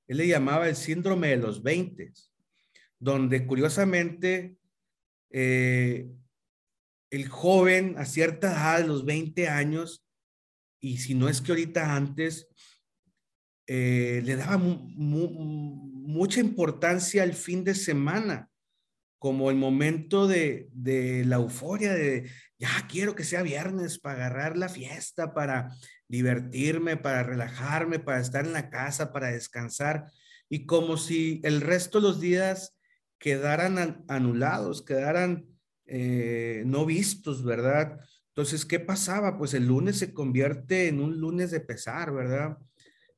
[0.09, 2.13] él le llamaba el síndrome de los 20,
[2.99, 4.57] donde curiosamente
[5.31, 6.11] eh,
[7.11, 10.05] el joven a cierta edad, a los 20 años,
[10.81, 12.49] y si no es que ahorita antes
[13.67, 18.49] eh, le daba mucha importancia al fin de semana,
[19.19, 24.57] como el momento de, de, la euforia de, ya quiero que sea viernes para agarrar
[24.57, 25.71] la fiesta, para
[26.09, 30.11] divertirme, para relajarme, para estar en la casa, para descansar,
[30.49, 32.77] y como si el resto de los días
[33.19, 35.47] quedaran anulados, quedaran
[35.87, 38.01] eh, no vistos, ¿verdad?
[38.31, 39.37] Entonces, ¿qué pasaba?
[39.37, 42.59] Pues el lunes se convierte en un lunes de pesar, ¿verdad?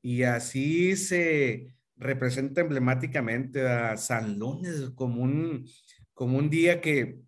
[0.00, 5.68] Y así se representa emblemáticamente a San Lunes como un,
[6.14, 7.20] como un día que,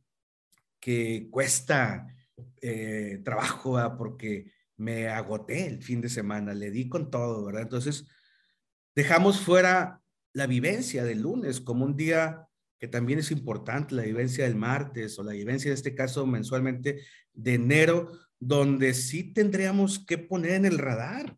[0.81, 2.07] que cuesta
[2.61, 3.97] eh, trabajo, ¿verdad?
[3.97, 7.63] porque me agoté el fin de semana, le di con todo, ¿verdad?
[7.63, 8.09] Entonces,
[8.95, 10.01] dejamos fuera
[10.33, 12.49] la vivencia del lunes como un día
[12.81, 17.03] que también es importante, la vivencia del martes o la vivencia en este caso mensualmente
[17.35, 21.37] de enero, donde sí tendríamos que poner en el radar,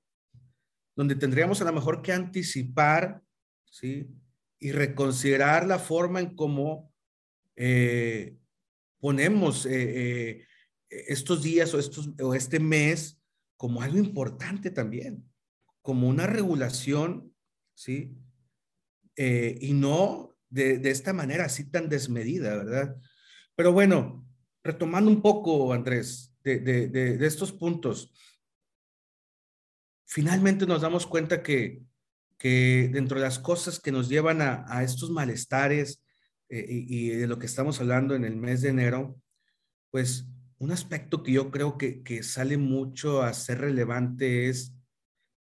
[0.95, 3.23] donde tendríamos a lo mejor que anticipar,
[3.65, 4.09] ¿sí?
[4.59, 6.93] Y reconsiderar la forma en cómo
[7.55, 8.37] eh,
[8.99, 9.73] ponemos eh,
[10.41, 10.47] eh,
[10.89, 13.21] estos días o, estos, o este mes
[13.57, 15.25] como algo importante también,
[15.83, 17.35] como una regulación,
[17.75, 18.17] ¿sí?
[19.19, 22.97] y no de, de, esta manera así tan desmedida, ¿verdad?
[23.55, 24.26] Pero bueno,
[24.67, 28.13] retomando un poco, Andrés, de, estos puntos,
[30.05, 31.83] finalmente nos damos cuenta que,
[32.39, 36.03] que dentro de las cosas que nos llevan a, estos malestares
[36.49, 39.21] eh, y, de lo que estamos hablando en el mes de enero,
[39.91, 40.27] pues
[40.59, 44.75] un aspecto que yo creo que, sale mucho a ser relevante es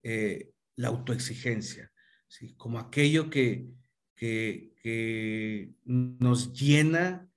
[0.04, 1.92] eh, la autoexigencia,
[2.28, 2.56] ¿sí?
[2.56, 3.70] como aquello que,
[4.16, 7.30] que, que nos llena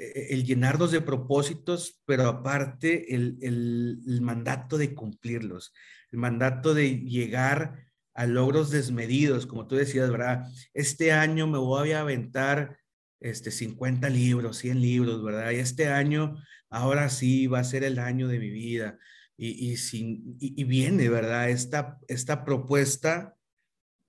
[0.00, 5.72] el llenarnos de propósitos, pero aparte el, el, mandato de cumplirlos,
[6.10, 10.46] el mandato de llegar a logros desmedidos, como tú decías, ¿verdad?
[10.74, 12.78] Este año me voy a aventar
[13.20, 15.50] este, 50 libros, 100 libros, ¿verdad?
[15.52, 16.36] Y este año,
[16.70, 18.98] ahora sí, va a ser el año de mi vida.
[19.36, 21.50] Y, y, sin, y, y viene, ¿verdad?
[21.50, 23.36] Esta, esta propuesta,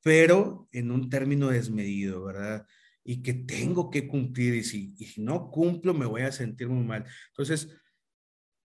[0.01, 2.65] pero en un término desmedido, ¿verdad?
[3.03, 6.69] Y que tengo que cumplir y si, y si no cumplo me voy a sentir
[6.69, 7.05] muy mal.
[7.29, 7.69] Entonces,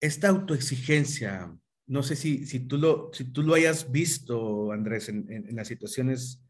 [0.01, 5.31] esta autoexigencia, no sé si, si, tú, lo, si tú lo hayas visto, Andrés, en,
[5.31, 6.43] en, las situaciones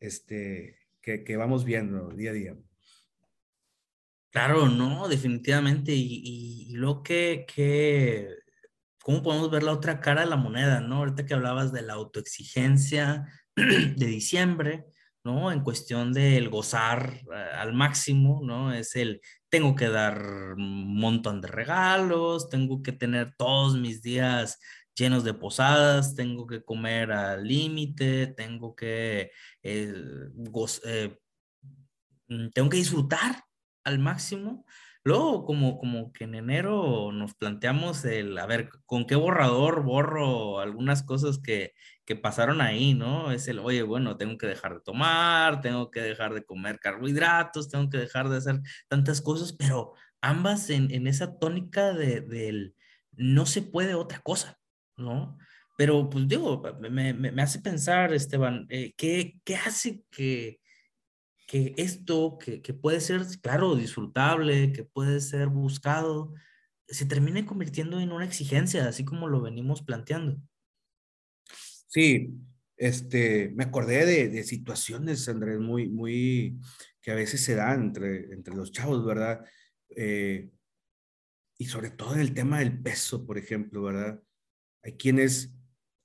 [0.00, 2.56] este, que, que, vamos viendo día a día.
[4.30, 5.92] Claro, no, definitivamente.
[5.92, 8.28] Y, y, lo que, que,
[9.02, 10.96] ¿cómo podemos ver la otra cara de la moneda, no?
[10.96, 14.86] Ahorita que hablabas de la autoexigencia de diciembre,
[15.24, 15.50] ¿no?
[15.50, 18.72] En cuestión del gozar eh, al máximo, ¿no?
[18.72, 20.22] Es el, tengo que dar
[20.56, 24.60] un montón de regalos, tengo que tener todos mis días
[24.94, 29.30] llenos de posadas, tengo que comer al límite, tengo que,
[29.62, 29.92] eh,
[30.84, 31.18] eh,
[32.28, 33.44] mm, tengo que disfrutar
[33.84, 34.64] al máximo.
[35.04, 40.60] Luego, como, como que en enero nos planteamos el, a ver, ¿con qué borrador borro
[40.60, 41.72] algunas cosas que,
[42.04, 43.32] que pasaron ahí, ¿no?
[43.32, 47.68] Es el, oye, bueno, tengo que dejar de tomar, tengo que dejar de comer carbohidratos,
[47.68, 52.74] tengo que dejar de hacer tantas cosas, pero ambas en, en esa tónica de, del
[53.12, 54.58] no se puede otra cosa.
[54.96, 55.38] ¿no?
[55.76, 60.60] Pero pues digo, me, me, hace pensar, Esteban, eh, ¿qué, ¿qué, hace que,
[61.46, 66.32] que esto, que, que, puede ser, claro, disfrutable, que puede ser buscado,
[66.86, 70.38] se termine convirtiendo en una exigencia, así como lo venimos planteando?
[71.94, 72.34] Sí,
[72.76, 76.58] este, me acordé de, de situaciones, Andrés, muy, muy,
[77.00, 79.44] que a veces se dan entre, entre los chavos, ¿verdad?
[79.90, 80.50] Eh,
[81.56, 84.20] y sobre todo en el tema del peso, por ejemplo, ¿verdad?
[84.82, 85.54] Hay quienes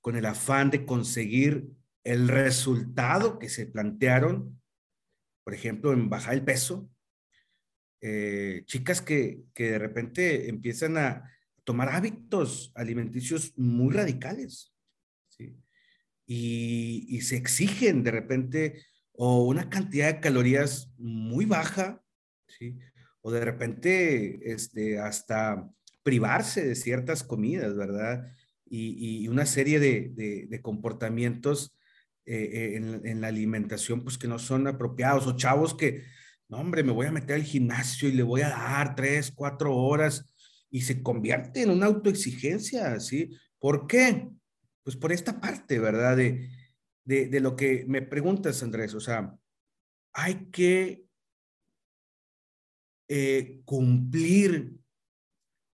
[0.00, 1.72] con el afán de conseguir
[2.04, 4.62] el resultado que se plantearon,
[5.42, 6.88] por ejemplo, en bajar el peso,
[8.00, 11.28] eh, chicas que, de repente empiezan a
[11.64, 14.72] tomar hábitos alimenticios muy radicales,
[16.32, 22.04] y, y, se exigen de repente o una cantidad de calorías muy baja,
[22.46, 22.78] ¿sí?
[23.20, 25.68] o de repente este, hasta
[26.04, 28.32] privarse de ciertas comidas, ¿verdad?
[28.70, 31.76] y, una serie de, comportamientos
[32.26, 36.04] eh, eh, en, la alimentación pues que no son apropiados o chavos que,
[36.48, 39.76] no hombre, me voy a meter al gimnasio y le voy a dar tres, cuatro
[39.76, 40.32] horas
[40.70, 43.36] y se convierte en una autoexigencia, ¿sí?
[43.58, 44.28] ¿Por qué?
[44.82, 46.16] Pues por esta parte, ¿verdad?
[46.16, 46.48] De,
[47.04, 49.36] de lo que me preguntas, Andrés, o sea,
[50.12, 51.04] hay que
[53.08, 54.78] eh, cumplir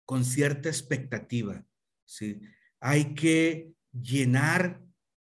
[0.04, 1.64] con cierta expectativa,
[2.04, 2.42] ¿sí?
[2.80, 4.82] hay que llenar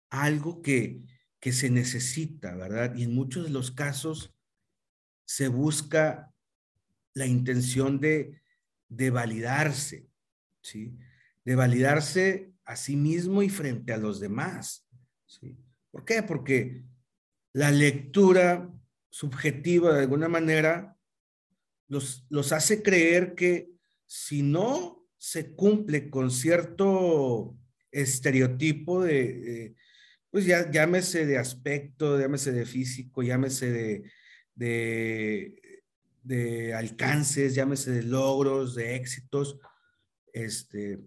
[0.09, 1.01] algo que,
[1.41, 2.95] que se necesita, ¿verdad?
[2.95, 4.33] Y en muchos de los casos
[5.25, 6.33] se busca
[7.13, 8.41] la intención de,
[8.87, 10.07] de validarse,
[10.61, 10.97] ¿sí?
[11.43, 14.85] De validarse a sí mismo y frente a los demás,
[15.25, 15.57] ¿sí?
[15.89, 16.21] ¿Por qué?
[16.21, 16.83] Porque
[17.53, 18.69] la lectura
[19.09, 20.95] subjetiva de alguna manera
[21.87, 23.71] los, los hace creer que
[24.05, 27.57] si no se cumple con cierto
[27.89, 29.73] estereotipo de,
[30.29, 34.11] pues ya llámese de aspecto, llámese de físico, llámese de,
[34.55, 35.81] de,
[36.21, 39.57] de, alcances, llámese de logros, de éxitos,
[40.33, 40.99] este,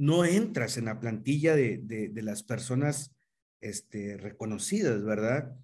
[0.00, 3.14] no entras en la plantilla de, de las personas
[3.60, 5.54] este, reconocidas, ¿verdad?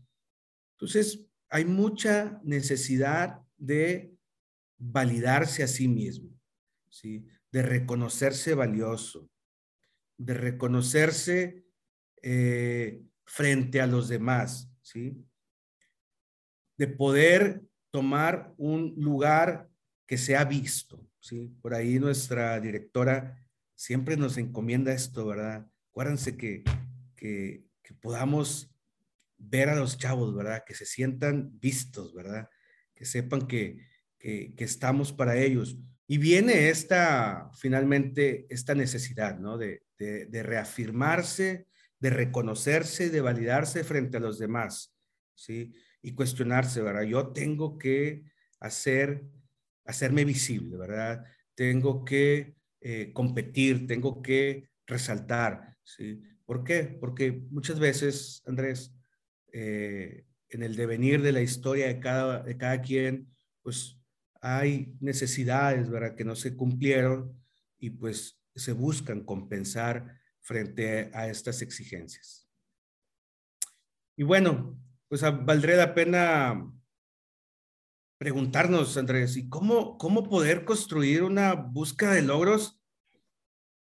[0.75, 4.15] Entonces, hay mucha necesidad de
[4.77, 6.29] validarse a sí mismo,
[6.91, 7.27] ¿sí?
[7.51, 9.31] de reconocerse valioso,
[10.19, 11.65] de reconocerse
[12.21, 15.25] eh, frente a los demás, ¿sí?
[16.77, 19.71] De poder tomar un lugar
[20.07, 21.57] que sea visto, ¿sí?
[21.63, 23.43] Por ahí nuestra directora
[23.77, 25.71] siempre nos encomienda esto, ¿verdad?
[25.91, 26.65] Acuérdense que,
[27.15, 27.65] que,
[28.01, 28.75] podamos
[29.39, 30.65] ver a los chavos, ¿verdad?
[30.67, 32.49] Que se sientan vistos, ¿verdad?
[32.95, 33.87] Que sepan que,
[34.19, 35.79] que, estamos para ellos.
[36.09, 39.57] Y viene esta, finalmente, esta necesidad, ¿no?
[39.57, 41.69] De, de, reafirmarse,
[42.01, 44.95] de reconocerse, de validarse frente a los demás,
[45.35, 45.73] ¿sí?
[46.03, 47.03] Y cuestionarse, ¿verdad?
[47.03, 48.25] Yo tengo que
[48.61, 49.25] hacer,
[49.85, 51.25] hacerme visible, ¿verdad?
[51.55, 52.57] Tengo que
[52.89, 56.23] eh, competir, tengo que resaltar, ¿sí?
[56.45, 56.85] ¿Por qué?
[56.85, 58.95] Porque muchas veces, Andrés,
[59.53, 63.27] eh, en el devenir de la historia de cada, de cada quien,
[63.61, 63.99] pues
[64.41, 67.37] hay necesidades, ¿verdad?, que no se cumplieron
[67.77, 72.49] y pues se buscan compensar frente a estas exigencias.
[74.15, 76.73] Y bueno, pues valdría la pena
[78.19, 82.81] preguntarnos, Andrés, ¿y cómo, cómo poder construir una búsqueda de logros?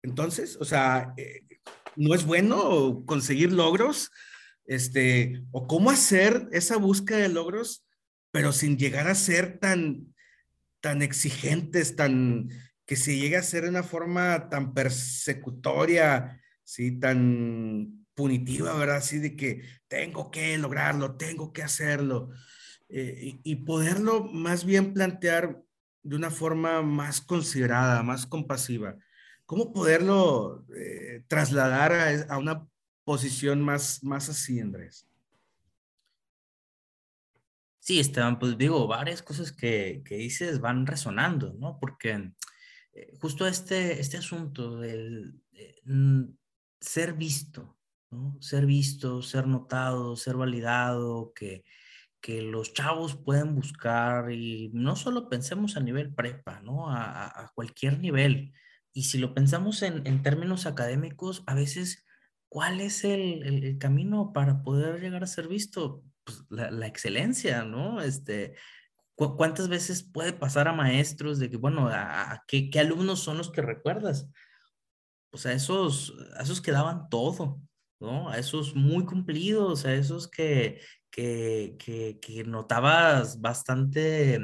[0.02, 1.42] Entonces, o sea, eh,
[1.96, 4.10] ¿no es bueno conseguir logros?
[4.64, 7.84] Este, o cómo hacer esa búsqueda de logros,
[8.30, 10.14] pero sin llegar a ser tan,
[10.80, 12.48] tan exigentes, tan
[12.86, 18.96] que se llega a ser de una forma tan persecutoria, sí, tan punitiva, ¿verdad?
[18.96, 22.30] Así de que tengo que lograrlo, tengo que hacerlo.
[22.94, 25.62] Eh, y, poderlo más bien plantear
[26.02, 28.98] de una forma más considerada, más compasiva.
[29.46, 32.68] ¿Cómo poderlo eh, trasladar a, a, una
[33.04, 35.08] posición más, más así, Andrés?
[37.78, 41.78] Sí, Esteban, pues digo, varias cosas que, que dices van resonando, ¿no?
[41.80, 42.32] Porque
[42.92, 45.40] eh, justo este, este asunto del
[45.86, 46.24] mm,
[46.78, 47.74] ser visto,
[48.10, 48.36] ¿no?
[48.42, 51.64] Ser visto, ser notado, ser validado, que,
[52.22, 56.88] que los chavos pueden buscar y no solo pensemos a nivel prepa, ¿no?
[56.88, 58.52] A, cualquier nivel.
[58.94, 62.06] Y si lo pensamos en, términos académicos, a veces,
[62.48, 66.04] ¿cuál es el, camino para poder llegar a ser visto?
[66.24, 68.00] pues, la, excelencia, ¿no?
[68.00, 68.54] Este,
[69.14, 73.62] ¿Cuántas veces puede pasar a maestros de que, bueno, a, qué, alumnos son los que
[73.62, 74.28] recuerdas?
[75.30, 77.60] Pues a esos, a esos que daban todo,
[78.02, 78.28] ¿no?
[78.28, 80.80] A esos muy cumplidos, a esos que,
[81.10, 81.76] que,
[82.20, 84.40] que, notabas bastante,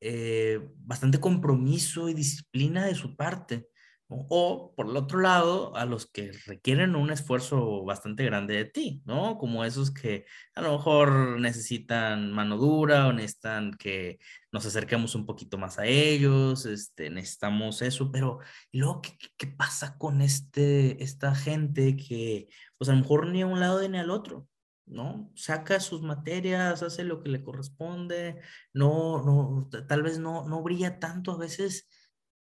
[0.00, 3.68] eh, bastante compromiso y disciplina de su parte.
[4.08, 9.02] O por el otro lado, a los que requieren un esfuerzo bastante grande de ti,
[9.06, 9.38] ¿no?
[9.38, 14.18] Como esos que a lo mejor necesitan mano dura o necesitan que
[14.52, 18.40] nos acerquemos un poquito más a ellos, este, necesitamos eso, pero
[18.70, 23.42] ¿y luego qué, qué pasa con este, esta gente que pues a lo mejor ni
[23.42, 24.46] a un lado ni al otro?
[24.86, 25.30] ¿no?
[25.34, 28.40] Saca sus materias, hace lo que le corresponde,
[28.72, 31.88] no, no, tal vez no, no brilla tanto a veces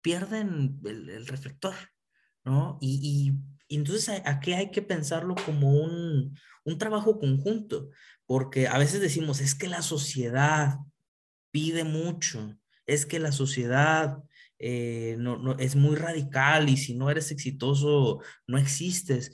[0.03, 1.75] pierden el, reflector,
[2.45, 2.79] ¿no?
[2.81, 3.35] Y,
[3.69, 6.35] entonces aquí hay que pensarlo como un,
[6.79, 7.91] trabajo conjunto,
[8.27, 10.79] porque a veces decimos, es que la sociedad
[11.51, 14.19] pide mucho, es que la sociedad
[14.59, 19.33] eh, no, es muy radical y si no eres exitoso, no existes.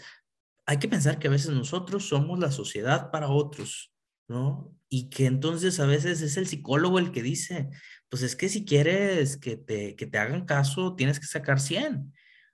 [0.65, 3.93] Hay que pensar que a veces nosotros somos la sociedad para otros,
[4.29, 4.75] ¿no?
[4.89, 7.69] Y que entonces a veces es el psicólogo el que dice,
[8.09, 12.13] pues es que si quieres que te, que te hagan caso, tienes que sacar 100.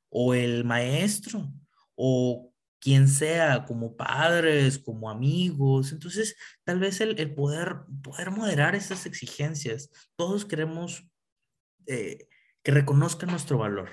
[0.08, 1.52] O el maestro,
[1.94, 5.92] o quien sea, como padres, como amigos.
[5.92, 9.90] Entonces, tal vez el, el poder, poder moderar esas exigencias.
[10.16, 11.06] Todos queremos
[11.86, 12.28] eh,
[12.62, 13.90] que reconozcan nuestro valor.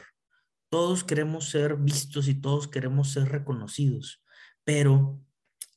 [0.69, 4.23] Todos queremos ser vistos y todos queremos ser reconocidos.
[4.63, 5.21] Pero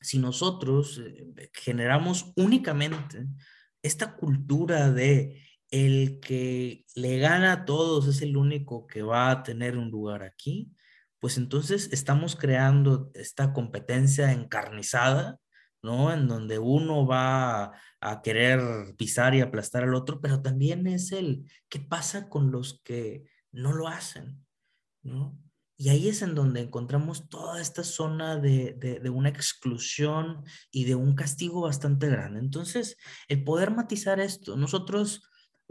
[0.00, 3.26] si nosotros eh, generamos únicamente
[3.82, 5.42] esta cultura de
[5.72, 10.22] el que le gana a todos es el único que va a tener un lugar
[10.22, 10.70] aquí,
[11.18, 15.40] pues entonces estamos creando esta competencia encarnizada,
[15.82, 16.12] ¿no?
[16.12, 18.60] En donde uno va a querer
[18.98, 23.72] pisar y aplastar al otro, pero también es el qué pasa con los que no
[23.72, 24.44] lo hacen,
[25.02, 25.38] ¿no?
[25.78, 30.94] Y ahí es en donde encontramos toda esta zona de, de, una exclusión y de
[30.94, 32.38] un castigo bastante grande.
[32.40, 32.96] Entonces,
[33.26, 35.22] el poder matizar esto, nosotros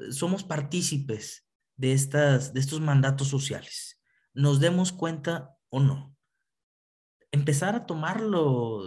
[0.09, 4.01] somos partícipes de, estas, de estos mandatos sociales,
[4.33, 6.15] nos demos cuenta o no.
[7.31, 8.83] Empezar a tomarlo,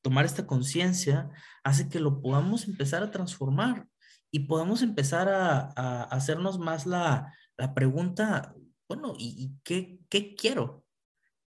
[0.00, 1.30] tomar esta conciencia,
[1.62, 3.86] hace que lo podamos empezar a transformar
[4.30, 7.32] y podamos empezar a, hacernos más la,
[7.74, 8.54] pregunta,
[8.88, 10.84] bueno, ¿y, qué, qué, quiero?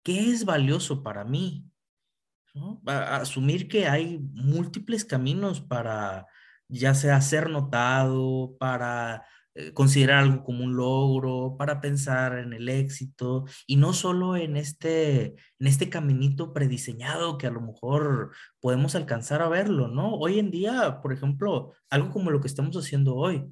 [0.03, 1.69] ¿Qué es valioso para mí?
[2.87, 6.27] asumir que hay múltiples caminos para,
[6.79, 12.69] ya sea ser notado, para eh, considerar algo como un logro, para pensar en el
[12.71, 18.95] éxito y no solo en este, en este caminito prediseñado que a lo mejor podemos
[18.95, 20.15] alcanzar a verlo, ¿no?
[20.15, 23.45] Hoy en día, por ejemplo, algo como lo que estamos haciendo hoy,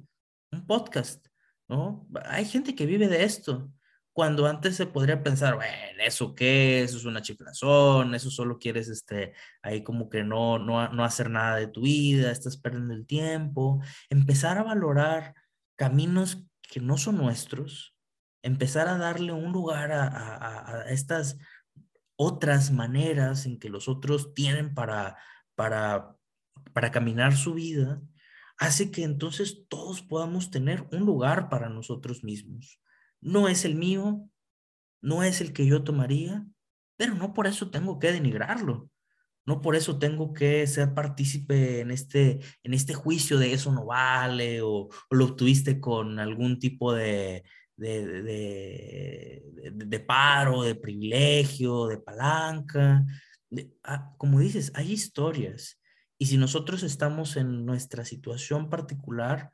[0.51, 1.27] un podcast,
[1.69, 2.07] ¿no?
[2.25, 3.71] Hay gente que vive de esto
[4.13, 6.83] cuando antes se podría pensar, bueno, ¿eso qué?
[6.83, 11.29] Eso es una chiflazón, eso solo quieres, este, ahí como que no, no, no hacer
[11.29, 13.81] nada de tu vida, estás perdiendo el tiempo.
[14.09, 15.33] Empezar a valorar
[15.77, 17.95] caminos que no son nuestros,
[18.43, 21.37] empezar a darle un lugar a, a, a estas
[22.17, 25.17] otras maneras en que los otros tienen para,
[25.55, 26.15] para,
[26.73, 28.01] para caminar su vida,
[28.57, 32.81] hace que entonces todos podamos tener un lugar para nosotros mismos
[33.21, 34.27] no es el mío,
[35.01, 36.45] no es el que yo tomaría,
[36.97, 38.89] pero no por eso tengo que denigrarlo.
[39.45, 43.85] No por eso tengo que ser partícipe en este, en este juicio de eso no
[43.85, 47.43] vale o, lo obtuviste con algún tipo de,
[47.75, 49.41] de,
[49.73, 53.03] de, paro, de privilegio, de palanca.
[53.83, 55.79] Ah, como dices, hay historias.
[56.19, 59.51] Y si nosotros estamos en nuestra situación particular,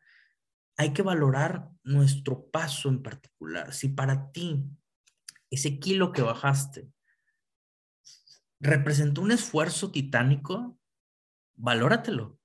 [0.78, 3.74] hay que valorar nuestro paso en particular.
[3.74, 4.64] Si para ti
[5.50, 6.88] ese kilo que bajaste
[8.60, 10.80] representó un esfuerzo titánico,
[11.56, 12.40] valóratelo.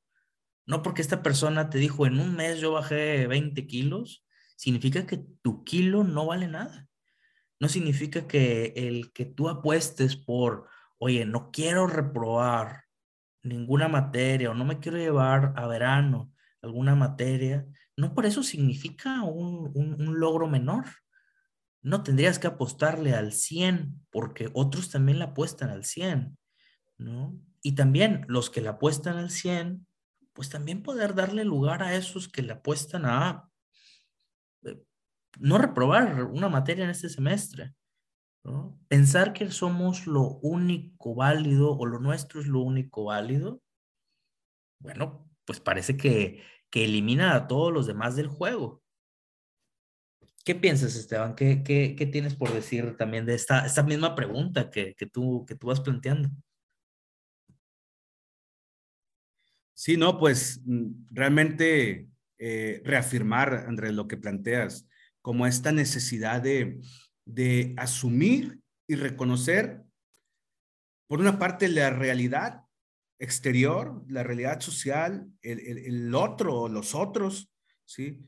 [0.67, 4.25] No porque esta persona te dijo, en un mes yo bajé 20 kilos,
[4.57, 6.89] significa que tu kilo no vale nada.
[7.61, 10.69] No significa que el que tú apuestes por,
[10.99, 12.85] oye, no quiero reprobar
[13.43, 17.67] ninguna materia o no me quiero llevar a verano alguna materia,
[17.97, 20.87] no por eso significa un, un logro menor.
[21.83, 26.39] No tendrías que apostarle al 100 porque otros también la apuestan al 100,
[26.99, 27.39] ¿no?
[27.61, 29.87] Y también los que la apuestan al 100,
[30.33, 33.49] pues también poder darle lugar a esos que le apuestan a
[34.65, 34.83] eh,
[35.39, 37.75] no reprobar una materia en este semestre.
[38.89, 43.63] Pensar que somos lo único válido o lo nuestro es lo único válido,
[44.81, 46.43] bueno, pues parece que,
[46.73, 48.83] que elimina a todos los demás del juego.
[50.43, 51.37] ¿Qué piensas, Esteban?
[51.37, 55.45] ¿Qué, qué, qué tienes por decir también de esta, esta misma pregunta que, que, tú,
[55.47, 56.31] que tú vas planteando?
[59.75, 62.09] Sí, no, pues mm, realmente
[62.39, 64.89] eh, reafirmar, Andrés, lo que planteas,
[65.21, 66.81] como esta necesidad de,
[67.27, 69.83] de asumir y reconocer,
[71.07, 72.62] por una parte, la realidad
[73.23, 77.53] exterior, la realidad social, el, el, otro, los otros,
[77.85, 78.19] ¿sí?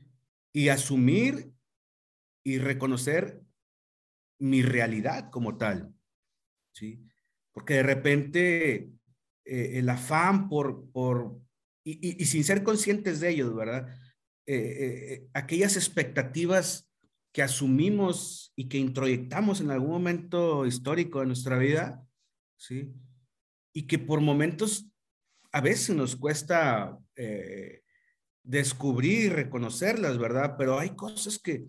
[0.53, 1.51] Y asumir
[2.45, 3.41] y reconocer
[4.39, 5.93] mi realidad como tal,
[6.71, 7.05] ¿sí?
[7.51, 8.75] Porque de repente
[9.43, 11.41] eh, el afán por, por
[11.83, 13.89] y, y, sin ser conscientes de ellos, ¿verdad?
[14.45, 16.89] Eh, eh, aquellas expectativas
[17.33, 22.01] que asumimos y que introyectamos en algún momento histórico de nuestra vida,
[22.55, 22.93] ¿sí?
[23.75, 24.87] Y que por momentos
[25.51, 27.81] a veces nos cuesta eh,
[28.41, 30.55] descubrir, reconocerlas, ¿verdad?
[30.57, 31.65] Pero hay cosas que,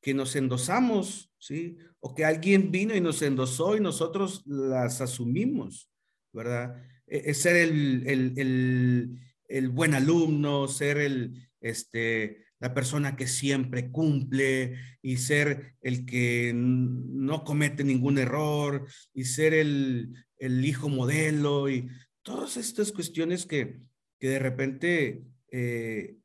[0.00, 1.76] que nos endosamos, ¿sí?
[2.00, 5.90] O que alguien vino y nos endosó y nosotros las asumimos,
[6.32, 6.82] ¿verdad?
[7.06, 13.26] E, es ser el, el, el, el buen alumno, ser el, este, la persona que
[13.26, 21.68] siempre cumple y ser el que no comete ningún error y ser el, hijo modelo
[21.68, 21.88] y
[22.22, 23.80] todas estas cuestiones que,
[24.18, 26.16] que de repente eh,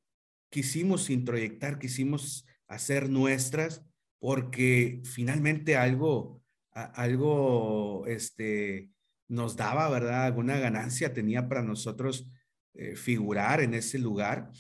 [0.50, 3.84] quisimos introyectar, quisimos hacer nuestras
[4.20, 8.90] porque finalmente algo, algo este,
[9.28, 10.26] nos daba, ¿verdad?
[10.26, 12.30] Alguna ganancia tenía para nosotros
[12.74, 14.52] eh, figurar en ese lugar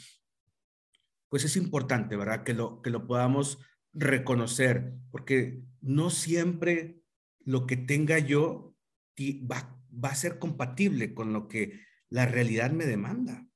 [1.30, 2.44] pues es importante, ¿verdad?
[2.44, 3.60] Que lo, que lo podamos
[3.94, 7.02] reconocer, porque no siempre
[7.40, 8.76] lo que tenga yo
[9.20, 13.48] va, va a ser compatible con lo que la realidad me demanda,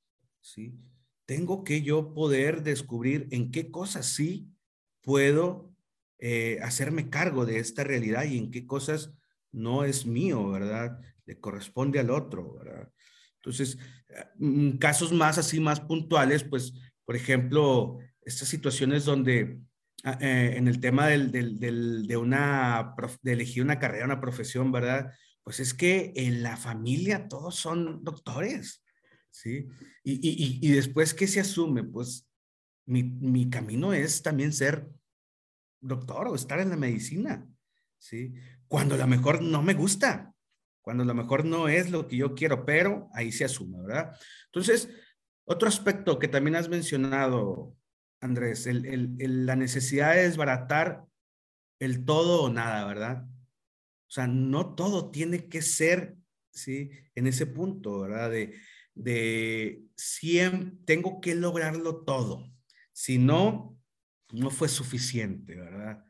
[0.42, 0.80] ¿sí?
[1.26, 4.52] Tengo que yo poder descubrir en qué cosas sí
[5.02, 5.74] puedo
[6.20, 9.14] eh, hacerme cargo de esta realidad y en qué cosas
[9.52, 11.00] no es mío, ¿verdad?
[11.26, 12.92] Le corresponde al otro, ¿verdad?
[13.36, 13.78] Entonces,
[14.10, 16.74] eh, casos más así, más puntuales, pues
[17.10, 19.58] por ejemplo, estas situaciones donde
[20.04, 22.94] ah, eh, en el tema del, del, de, una,
[23.24, 25.12] de elegir una carrera, una profesión, ¿verdad?
[25.42, 28.84] Pues es que en la familia todos son doctores,
[29.32, 29.66] ¿sí?
[30.04, 31.84] Y, y, y después, ¿qué se asume?
[31.84, 32.30] Pues
[32.86, 34.88] mi, mi, camino es también ser
[35.82, 37.44] doctor o estar en la medicina,
[37.98, 38.36] ¿sí?
[38.68, 40.36] Cuando a lo mejor no me gusta,
[40.84, 44.16] cuando a lo mejor no es lo que yo quiero, pero ahí se asume, ¿verdad?
[44.46, 44.90] Entonces,
[45.50, 47.76] otro aspecto que también has mencionado,
[48.22, 51.06] Andrés, la necesidad de desbaratar
[51.80, 53.26] el todo o nada, ¿verdad?
[53.26, 56.18] O sea, no todo tiene que ser,
[56.52, 56.92] ¿sí?
[57.16, 58.30] En ese punto, ¿verdad?
[58.30, 58.60] De,
[58.94, 62.46] de siempre, tengo que lograrlo todo.
[62.92, 63.76] Si no,
[64.32, 66.06] no fue suficiente, ¿verdad?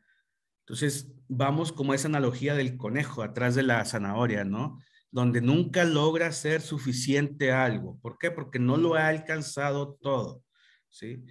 [0.66, 4.82] Entonces, vamos como esa analogía del conejo atrás de la zanahoria, ¿no?
[5.10, 7.98] Donde nunca logra ser suficiente algo.
[8.00, 8.30] ¿Por qué?
[8.30, 10.44] Porque no lo ha alcanzado todo,
[10.88, 11.24] ¿sí?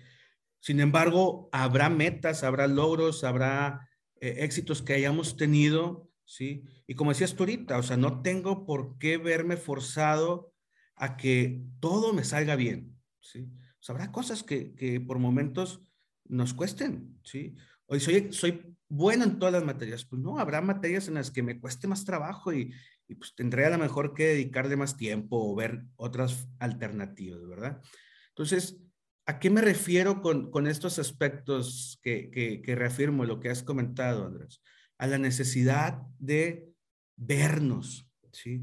[0.59, 6.63] Sin embargo, habrá metas, habrá logros, habrá eh, éxitos que hayamos tenido, ¿sí?
[6.87, 10.53] Y como decías tú ahorita, o sea, no tengo por qué verme forzado
[10.95, 13.47] a que todo me salga bien, ¿sí?
[13.87, 15.81] O habrá cosas que, que por momentos
[16.25, 17.55] nos cuesten, ¿sí?
[17.85, 21.41] Hoy soy, soy bueno en todas las materias, pues no, habrá materias en las que
[21.41, 22.73] me cueste más trabajo y,
[23.09, 27.81] y pues tendré a lo mejor que dedicarle más tiempo o ver otras alternativas, ¿verdad?
[28.29, 28.77] Entonces,
[29.25, 33.63] ¿a qué me refiero con, con estos aspectos que, que, que, reafirmo lo que has
[33.63, 34.61] comentado, Andrés?
[34.99, 36.71] A la necesidad de
[37.17, 38.61] vernos, ¿sí?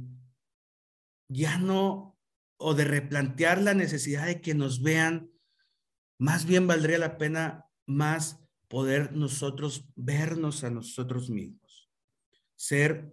[1.28, 2.16] Ya no,
[2.56, 5.28] o de replantear la necesidad de que nos vean,
[6.20, 11.90] más bien valdría la pena más poder nosotros vernos a nosotros mismos,
[12.54, 13.10] ser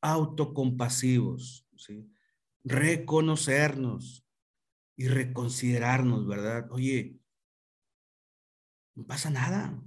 [0.00, 2.10] autocompasivos, ¿sí?
[2.64, 4.26] reconocernos
[4.96, 6.70] y reconsiderarnos, ¿verdad?
[6.70, 7.18] Oye,
[8.94, 9.80] no pasa nada.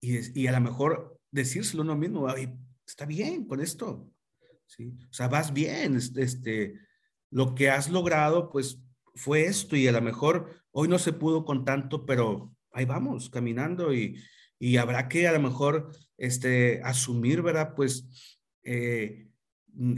[0.00, 2.26] Y, y a lo mejor decírselo uno mismo,
[2.86, 4.10] está bien con esto.
[4.66, 4.94] ¿sí?
[5.10, 6.74] O sea, vas bien, este,
[7.30, 8.82] lo que has logrado, pues
[9.14, 13.30] fue esto y a lo mejor hoy no se pudo con tanto, pero ahí vamos,
[13.30, 14.18] caminando y,
[14.58, 17.74] y habrá que a lo mejor este, asumir, ¿verdad?
[17.74, 19.28] Pues eh,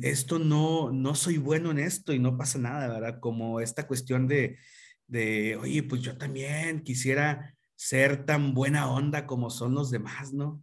[0.02, 3.20] esto no, no soy bueno en esto y no pasa nada, ¿verdad?
[3.20, 4.58] Como esta cuestión de,
[5.06, 10.62] de, oye, pues yo también quisiera ser tan buena onda como son los demás, ¿no?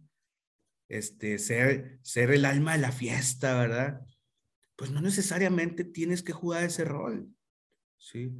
[0.88, 4.00] Este, ser, ser el alma de la fiesta, ¿verdad?
[4.76, 7.28] Pues no necesariamente tienes que jugar ese rol,
[7.98, 8.32] ¿sí?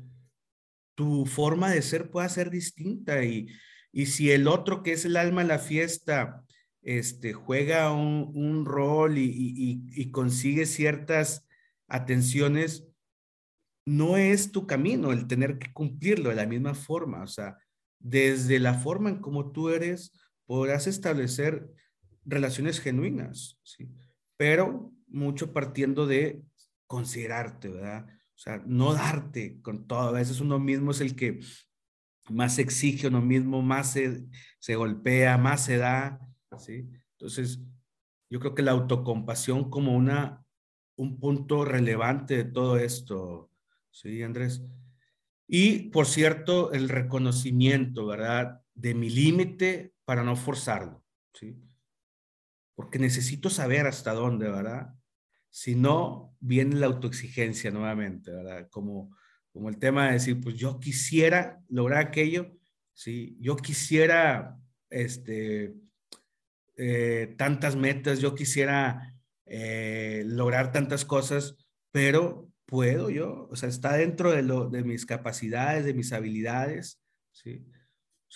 [0.95, 3.49] Tu forma de ser puede ser distinta y,
[3.93, 6.45] y si el otro que es el alma de la fiesta
[6.83, 11.47] este, juega un, rol y, consigue ciertas
[11.89, 12.89] atenciones,
[13.87, 17.22] no es tu camino el tener que cumplirlo de la misma forma.
[17.22, 17.57] O sea,
[17.99, 20.12] desde la forma en como tú eres,
[20.47, 21.68] podrás establecer
[22.24, 23.89] relaciones genuinas, ¿sí?
[24.37, 26.43] Pero mucho partiendo de
[26.87, 28.07] considerarte, ¿verdad?
[28.35, 30.01] O sea, no darte con todo.
[30.01, 31.41] A veces uno mismo es el que
[32.28, 33.97] más exige uno mismo, más
[34.59, 36.20] se golpea, más se da,
[36.59, 36.88] ¿sí?
[37.12, 37.61] Entonces,
[38.30, 40.44] yo creo que la autocompasión como una,
[40.96, 43.50] un punto relevante de todo esto,
[43.90, 44.62] ¿sí, Andrés?
[45.46, 48.62] Y, por cierto, el reconocimiento, ¿verdad?
[48.74, 51.61] De mi límite para no forzarlo, ¿sí?
[52.74, 54.94] Porque necesito saber hasta dónde, ¿verdad?
[55.50, 58.68] Si no, viene la autoexigencia nuevamente, ¿verdad?
[58.70, 59.14] Como,
[59.53, 62.57] como el tema de decir, pues yo quisiera lograr aquello,
[62.94, 63.36] ¿sí?
[63.38, 65.74] Yo quisiera, este,
[66.77, 69.14] eh, tantas metas, yo quisiera
[69.47, 71.57] eh, lograr tantas cosas,
[71.91, 77.01] pero puedo yo, o sea, está dentro de, lo, de mis capacidades, de mis habilidades,
[77.33, 77.66] ¿sí?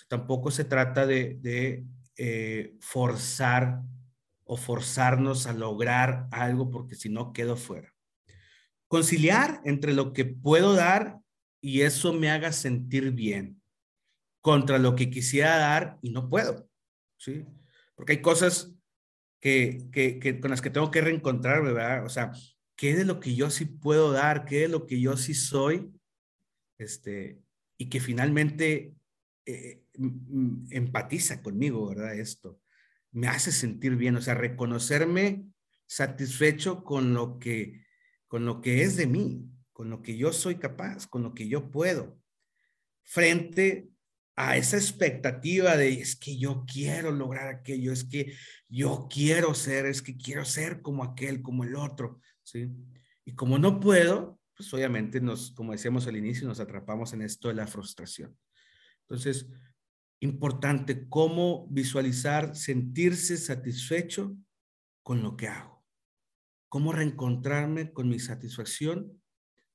[0.07, 1.85] tampoco se trata de, de
[2.17, 3.81] eh, forzar
[4.43, 7.93] o forzarnos a lograr algo porque si no quedo fuera.
[8.87, 11.19] Conciliar entre lo que puedo dar
[11.59, 13.61] y eso me haga sentir bien
[14.41, 16.69] contra lo que quisiera dar y no puedo,
[17.17, 17.43] ¿sí?
[17.97, 18.71] Porque hay cosas
[19.41, 22.05] que, que, con las que tengo que reencontrarme, ¿verdad?
[22.05, 22.31] O sea,
[22.75, 24.45] ¿qué de lo que yo sí puedo dar?
[24.45, 25.91] ¿Qué de lo que yo sí soy?
[26.77, 27.41] Este,
[27.75, 28.93] y que finalmente
[29.45, 29.83] eh,
[30.69, 32.17] empatiza conmigo, ¿verdad?
[32.17, 32.61] Esto
[33.11, 35.45] me hace sentir bien, o sea, reconocerme
[35.87, 37.83] satisfecho con lo que,
[38.27, 41.47] con lo que es de mí, con lo que yo soy capaz, con lo que
[41.47, 42.19] yo puedo,
[43.03, 43.89] frente
[44.39, 48.35] a esa expectativa de es que yo quiero lograr aquello, es que
[48.69, 52.69] yo quiero ser, es que quiero ser como aquel, como el otro, ¿sí?
[53.25, 57.47] Y como no puedo, pues obviamente nos, como decíamos al inicio, nos atrapamos en esto
[57.47, 58.37] de la frustración.
[59.01, 59.47] Entonces,
[60.19, 64.37] importante cómo visualizar, sentirse satisfecho
[65.01, 65.83] con lo que hago.
[66.69, 69.19] Cómo reencontrarme con mi satisfacción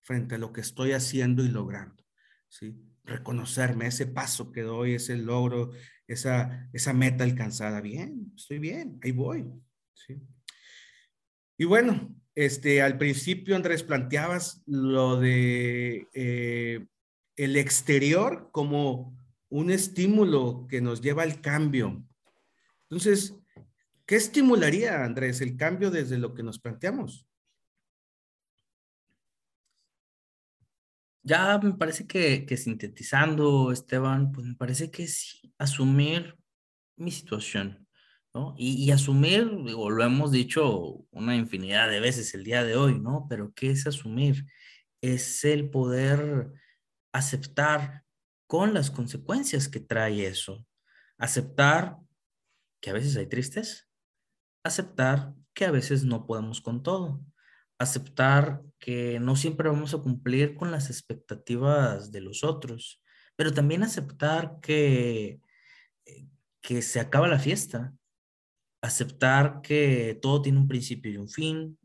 [0.03, 2.05] frente a lo que estoy haciendo y logrando,
[2.49, 2.77] ¿sí?
[3.05, 5.73] Reconocerme, ese paso que doy, ese logro,
[6.07, 7.81] esa, esa meta alcanzada.
[7.81, 9.51] Bien, estoy bien, ahí voy.
[9.95, 10.21] ¿sí?
[11.59, 16.87] Y bueno, este, al principio, Andrés, planteabas lo de eh,
[17.37, 19.17] el exterior como
[19.49, 22.03] un estímulo que nos lleva al cambio.
[22.89, 23.35] Entonces,
[24.07, 27.27] ¿qué estimularía, Andrés, el cambio desde lo que nos planteamos?
[31.23, 36.37] Ya me parece que, sintetizando, Esteban, pues me parece que sí, asumir
[36.97, 37.87] mi situación,
[38.35, 38.55] ¿no?
[38.59, 43.27] Y, asumir, digo, lo hemos dicho una infinidad de veces el día de hoy, ¿no?
[43.29, 44.47] Pero ¿qué es asumir?
[45.01, 46.53] Es el poder
[47.13, 48.05] aceptar
[48.47, 50.67] con las consecuencias que trae eso.
[51.19, 51.99] Aceptar
[52.81, 53.89] que a veces hay tristes,
[54.65, 57.25] aceptar que a veces no podemos con todo,
[57.83, 63.03] aceptar que no siempre vamos a cumplir con las expectativas de los otros,
[63.37, 65.41] pero también aceptar que,
[66.07, 66.27] eh,
[66.61, 67.93] que se acaba la fiesta,
[68.83, 71.79] aceptar que todo tiene un principio y un fin,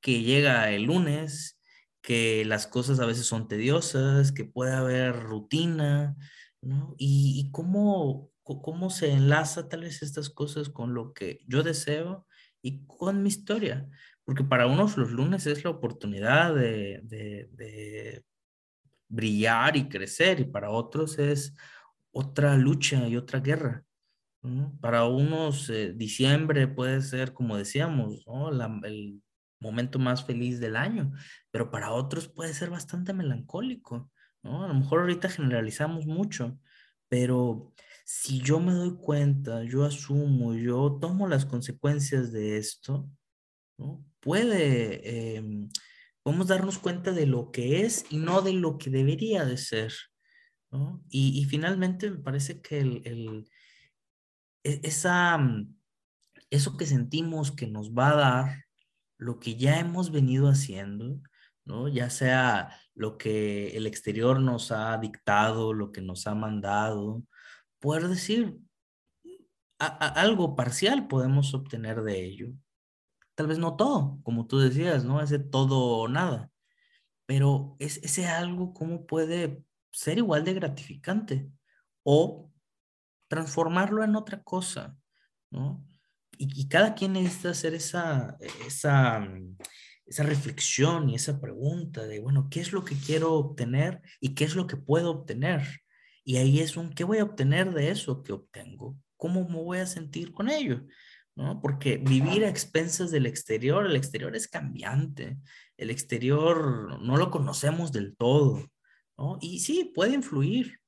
[0.00, 1.60] que llega el lunes,
[2.02, 6.16] que las cosas a veces son tediosas, que puede haber rutina,
[6.62, 6.94] ¿no?
[6.98, 12.26] Y, cómo, cómo se enlaza tal vez estas cosas con lo que yo deseo
[12.62, 13.88] y con mi historia.
[14.30, 18.24] Porque para unos los lunes es la oportunidad de,
[19.08, 21.56] brillar y crecer y para otros es
[22.12, 23.84] otra lucha y otra guerra.
[24.80, 28.24] Para unos eh, diciembre puede ser, como decíamos,
[28.84, 29.20] el
[29.58, 31.10] momento más feliz del año,
[31.50, 34.12] pero para otros puede ser bastante melancólico.
[34.44, 34.62] ¿no?
[34.62, 36.56] A lo mejor ahorita generalizamos mucho,
[37.08, 37.74] pero
[38.04, 43.10] si yo me doy cuenta, yo asumo, yo tomo las consecuencias de esto,
[43.76, 44.04] ¿no?
[44.20, 45.68] Puede em,
[46.22, 49.92] podemos darnos cuenta de lo que es y no de lo que debería de ser.
[50.70, 51.02] ¿no?
[51.10, 53.48] Y, finalmente me parece que el,
[54.64, 55.74] e, esa, mm,
[56.50, 58.64] eso que sentimos que nos va a dar
[59.18, 61.20] lo que ya hemos venido haciendo,
[61.64, 61.88] ¿no?
[61.88, 67.24] Ya sea lo que el exterior nos ha dictado, lo que nos ha mandado,
[67.80, 68.58] poder decir
[69.78, 72.52] algo parcial podemos obtener de ello.
[73.40, 75.22] Tal vez no todo, como tú decías, ¿no?
[75.22, 76.50] Ese todo o nada.
[77.24, 81.48] Pero es, ese algo, ¿cómo puede ser igual de gratificante?
[82.02, 82.52] O
[83.28, 84.94] transformarlo en otra cosa,
[85.50, 85.82] ¿no?
[86.36, 88.36] Y, cada quien necesita hacer esa,
[88.66, 89.26] esa,
[90.04, 94.44] esa reflexión y esa pregunta de, bueno, ¿qué es lo que quiero obtener y qué
[94.44, 95.62] es lo que puedo obtener?
[96.24, 98.98] Y ahí es un, ¿qué voy a obtener de eso que obtengo?
[99.16, 100.82] ¿Cómo me voy a sentir con ello?
[101.36, 101.60] ¿No?
[101.62, 105.38] Porque vivir a expensas del exterior, el exterior es cambiante,
[105.76, 108.68] el exterior no lo conocemos del todo,
[109.16, 109.38] ¿no?
[109.40, 110.80] Y sí, puede influir,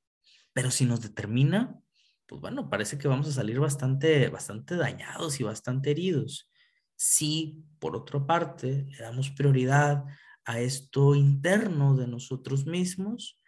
[0.51, 1.79] pero si nos determina,
[2.27, 6.49] pues bueno, parece que vamos a salir bastante, bastante dañados y bastante heridos.
[6.95, 10.03] Si, por otra parte, le damos prioridad
[10.45, 13.39] a esto interno de nosotros mismos,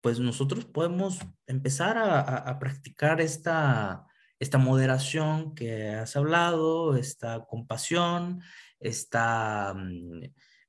[0.00, 4.06] pues nosotros podemos empezar a, practicar esta,
[4.38, 8.42] esta moderación que has hablado, esta compasión,
[8.80, 10.22] esta, mm,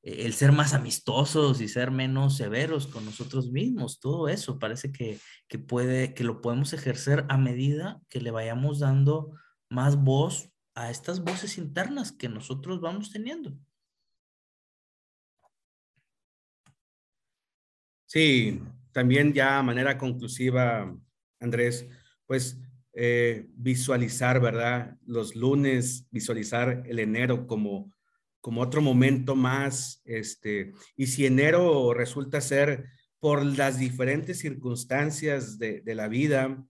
[0.03, 5.19] el ser más amistosos y ser menos severos con nosotros mismos, todo eso parece que,
[5.47, 9.33] que, puede, que lo podemos ejercer a medida que le vayamos dando
[9.69, 13.57] más voz a estas voces internas que nosotros vamos teniendo.
[18.05, 18.61] Sí,
[18.91, 20.95] también ya a manera conclusiva,
[21.39, 21.87] Andrés,
[22.27, 22.59] pues
[22.97, 24.95] eh, visualizar, ¿verdad?
[25.05, 27.93] Los lunes, visualizar el enero como,
[28.39, 32.85] como otro momento más, este, y si enero resulta ser
[33.19, 36.63] por las diferentes circunstancias de, la vida,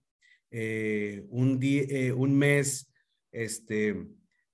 [0.50, 2.92] eh, un, día, eh, un mes,
[3.30, 4.08] este,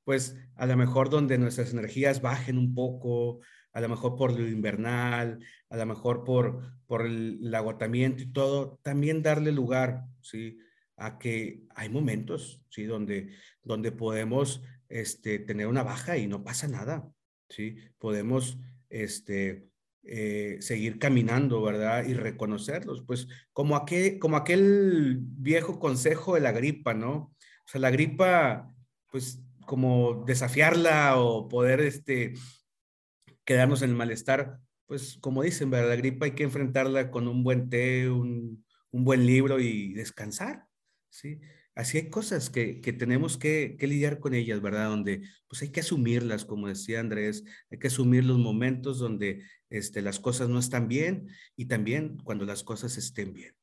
[0.05, 3.41] pues a lo mejor donde nuestras energías bajen un poco,
[3.73, 5.39] a lo mejor por lo invernal,
[5.71, 10.59] a lo mejor por, por el, agotamiento y todo, también darle lugar, ¿sí?
[11.05, 12.85] A que hay momentos, ¿sí?
[12.85, 17.09] Donde, donde podemos este, tener una baja y no pasa nada,
[17.49, 17.77] ¿sí?
[17.99, 19.69] Podemos este,
[20.05, 22.05] eh, seguir caminando, ¿verdad?
[22.05, 27.15] Y reconocerlos, pues como aquel, como aquel viejo consejo de la gripa, ¿no?
[27.15, 28.75] O sea, la gripa,
[29.11, 32.35] pues como desafiarla o poder este,
[33.45, 35.91] quedarnos en el malestar, pues como dicen, ¿verdad?
[35.91, 40.67] La gripa hay que enfrentarla con un buen té, un, buen libro y descansar,
[41.13, 41.41] ¿sí?
[41.75, 44.89] Así hay cosas que, tenemos que, lidiar con ellas, ¿verdad?
[44.89, 50.03] Donde pues hay que asumirlas, como decía Andrés, hay que asumir los momentos donde este,
[50.03, 53.55] las cosas no están bien y también cuando las cosas estén bien.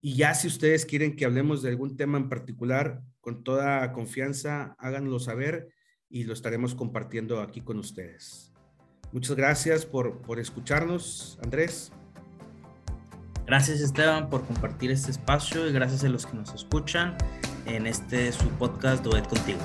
[0.00, 4.74] Y ya si ustedes quieren que hablemos de algún tema en particular, con toda confianza,
[4.78, 5.68] háganlo saber
[6.08, 8.52] y lo estaremos compartiendo aquí con ustedes.
[9.12, 11.92] Muchas gracias por, por escucharnos, Andrés.
[13.46, 17.16] Gracias Esteban por compartir este espacio y gracias a los que nos escuchan
[17.66, 19.58] en este su podcast Duet Contigo.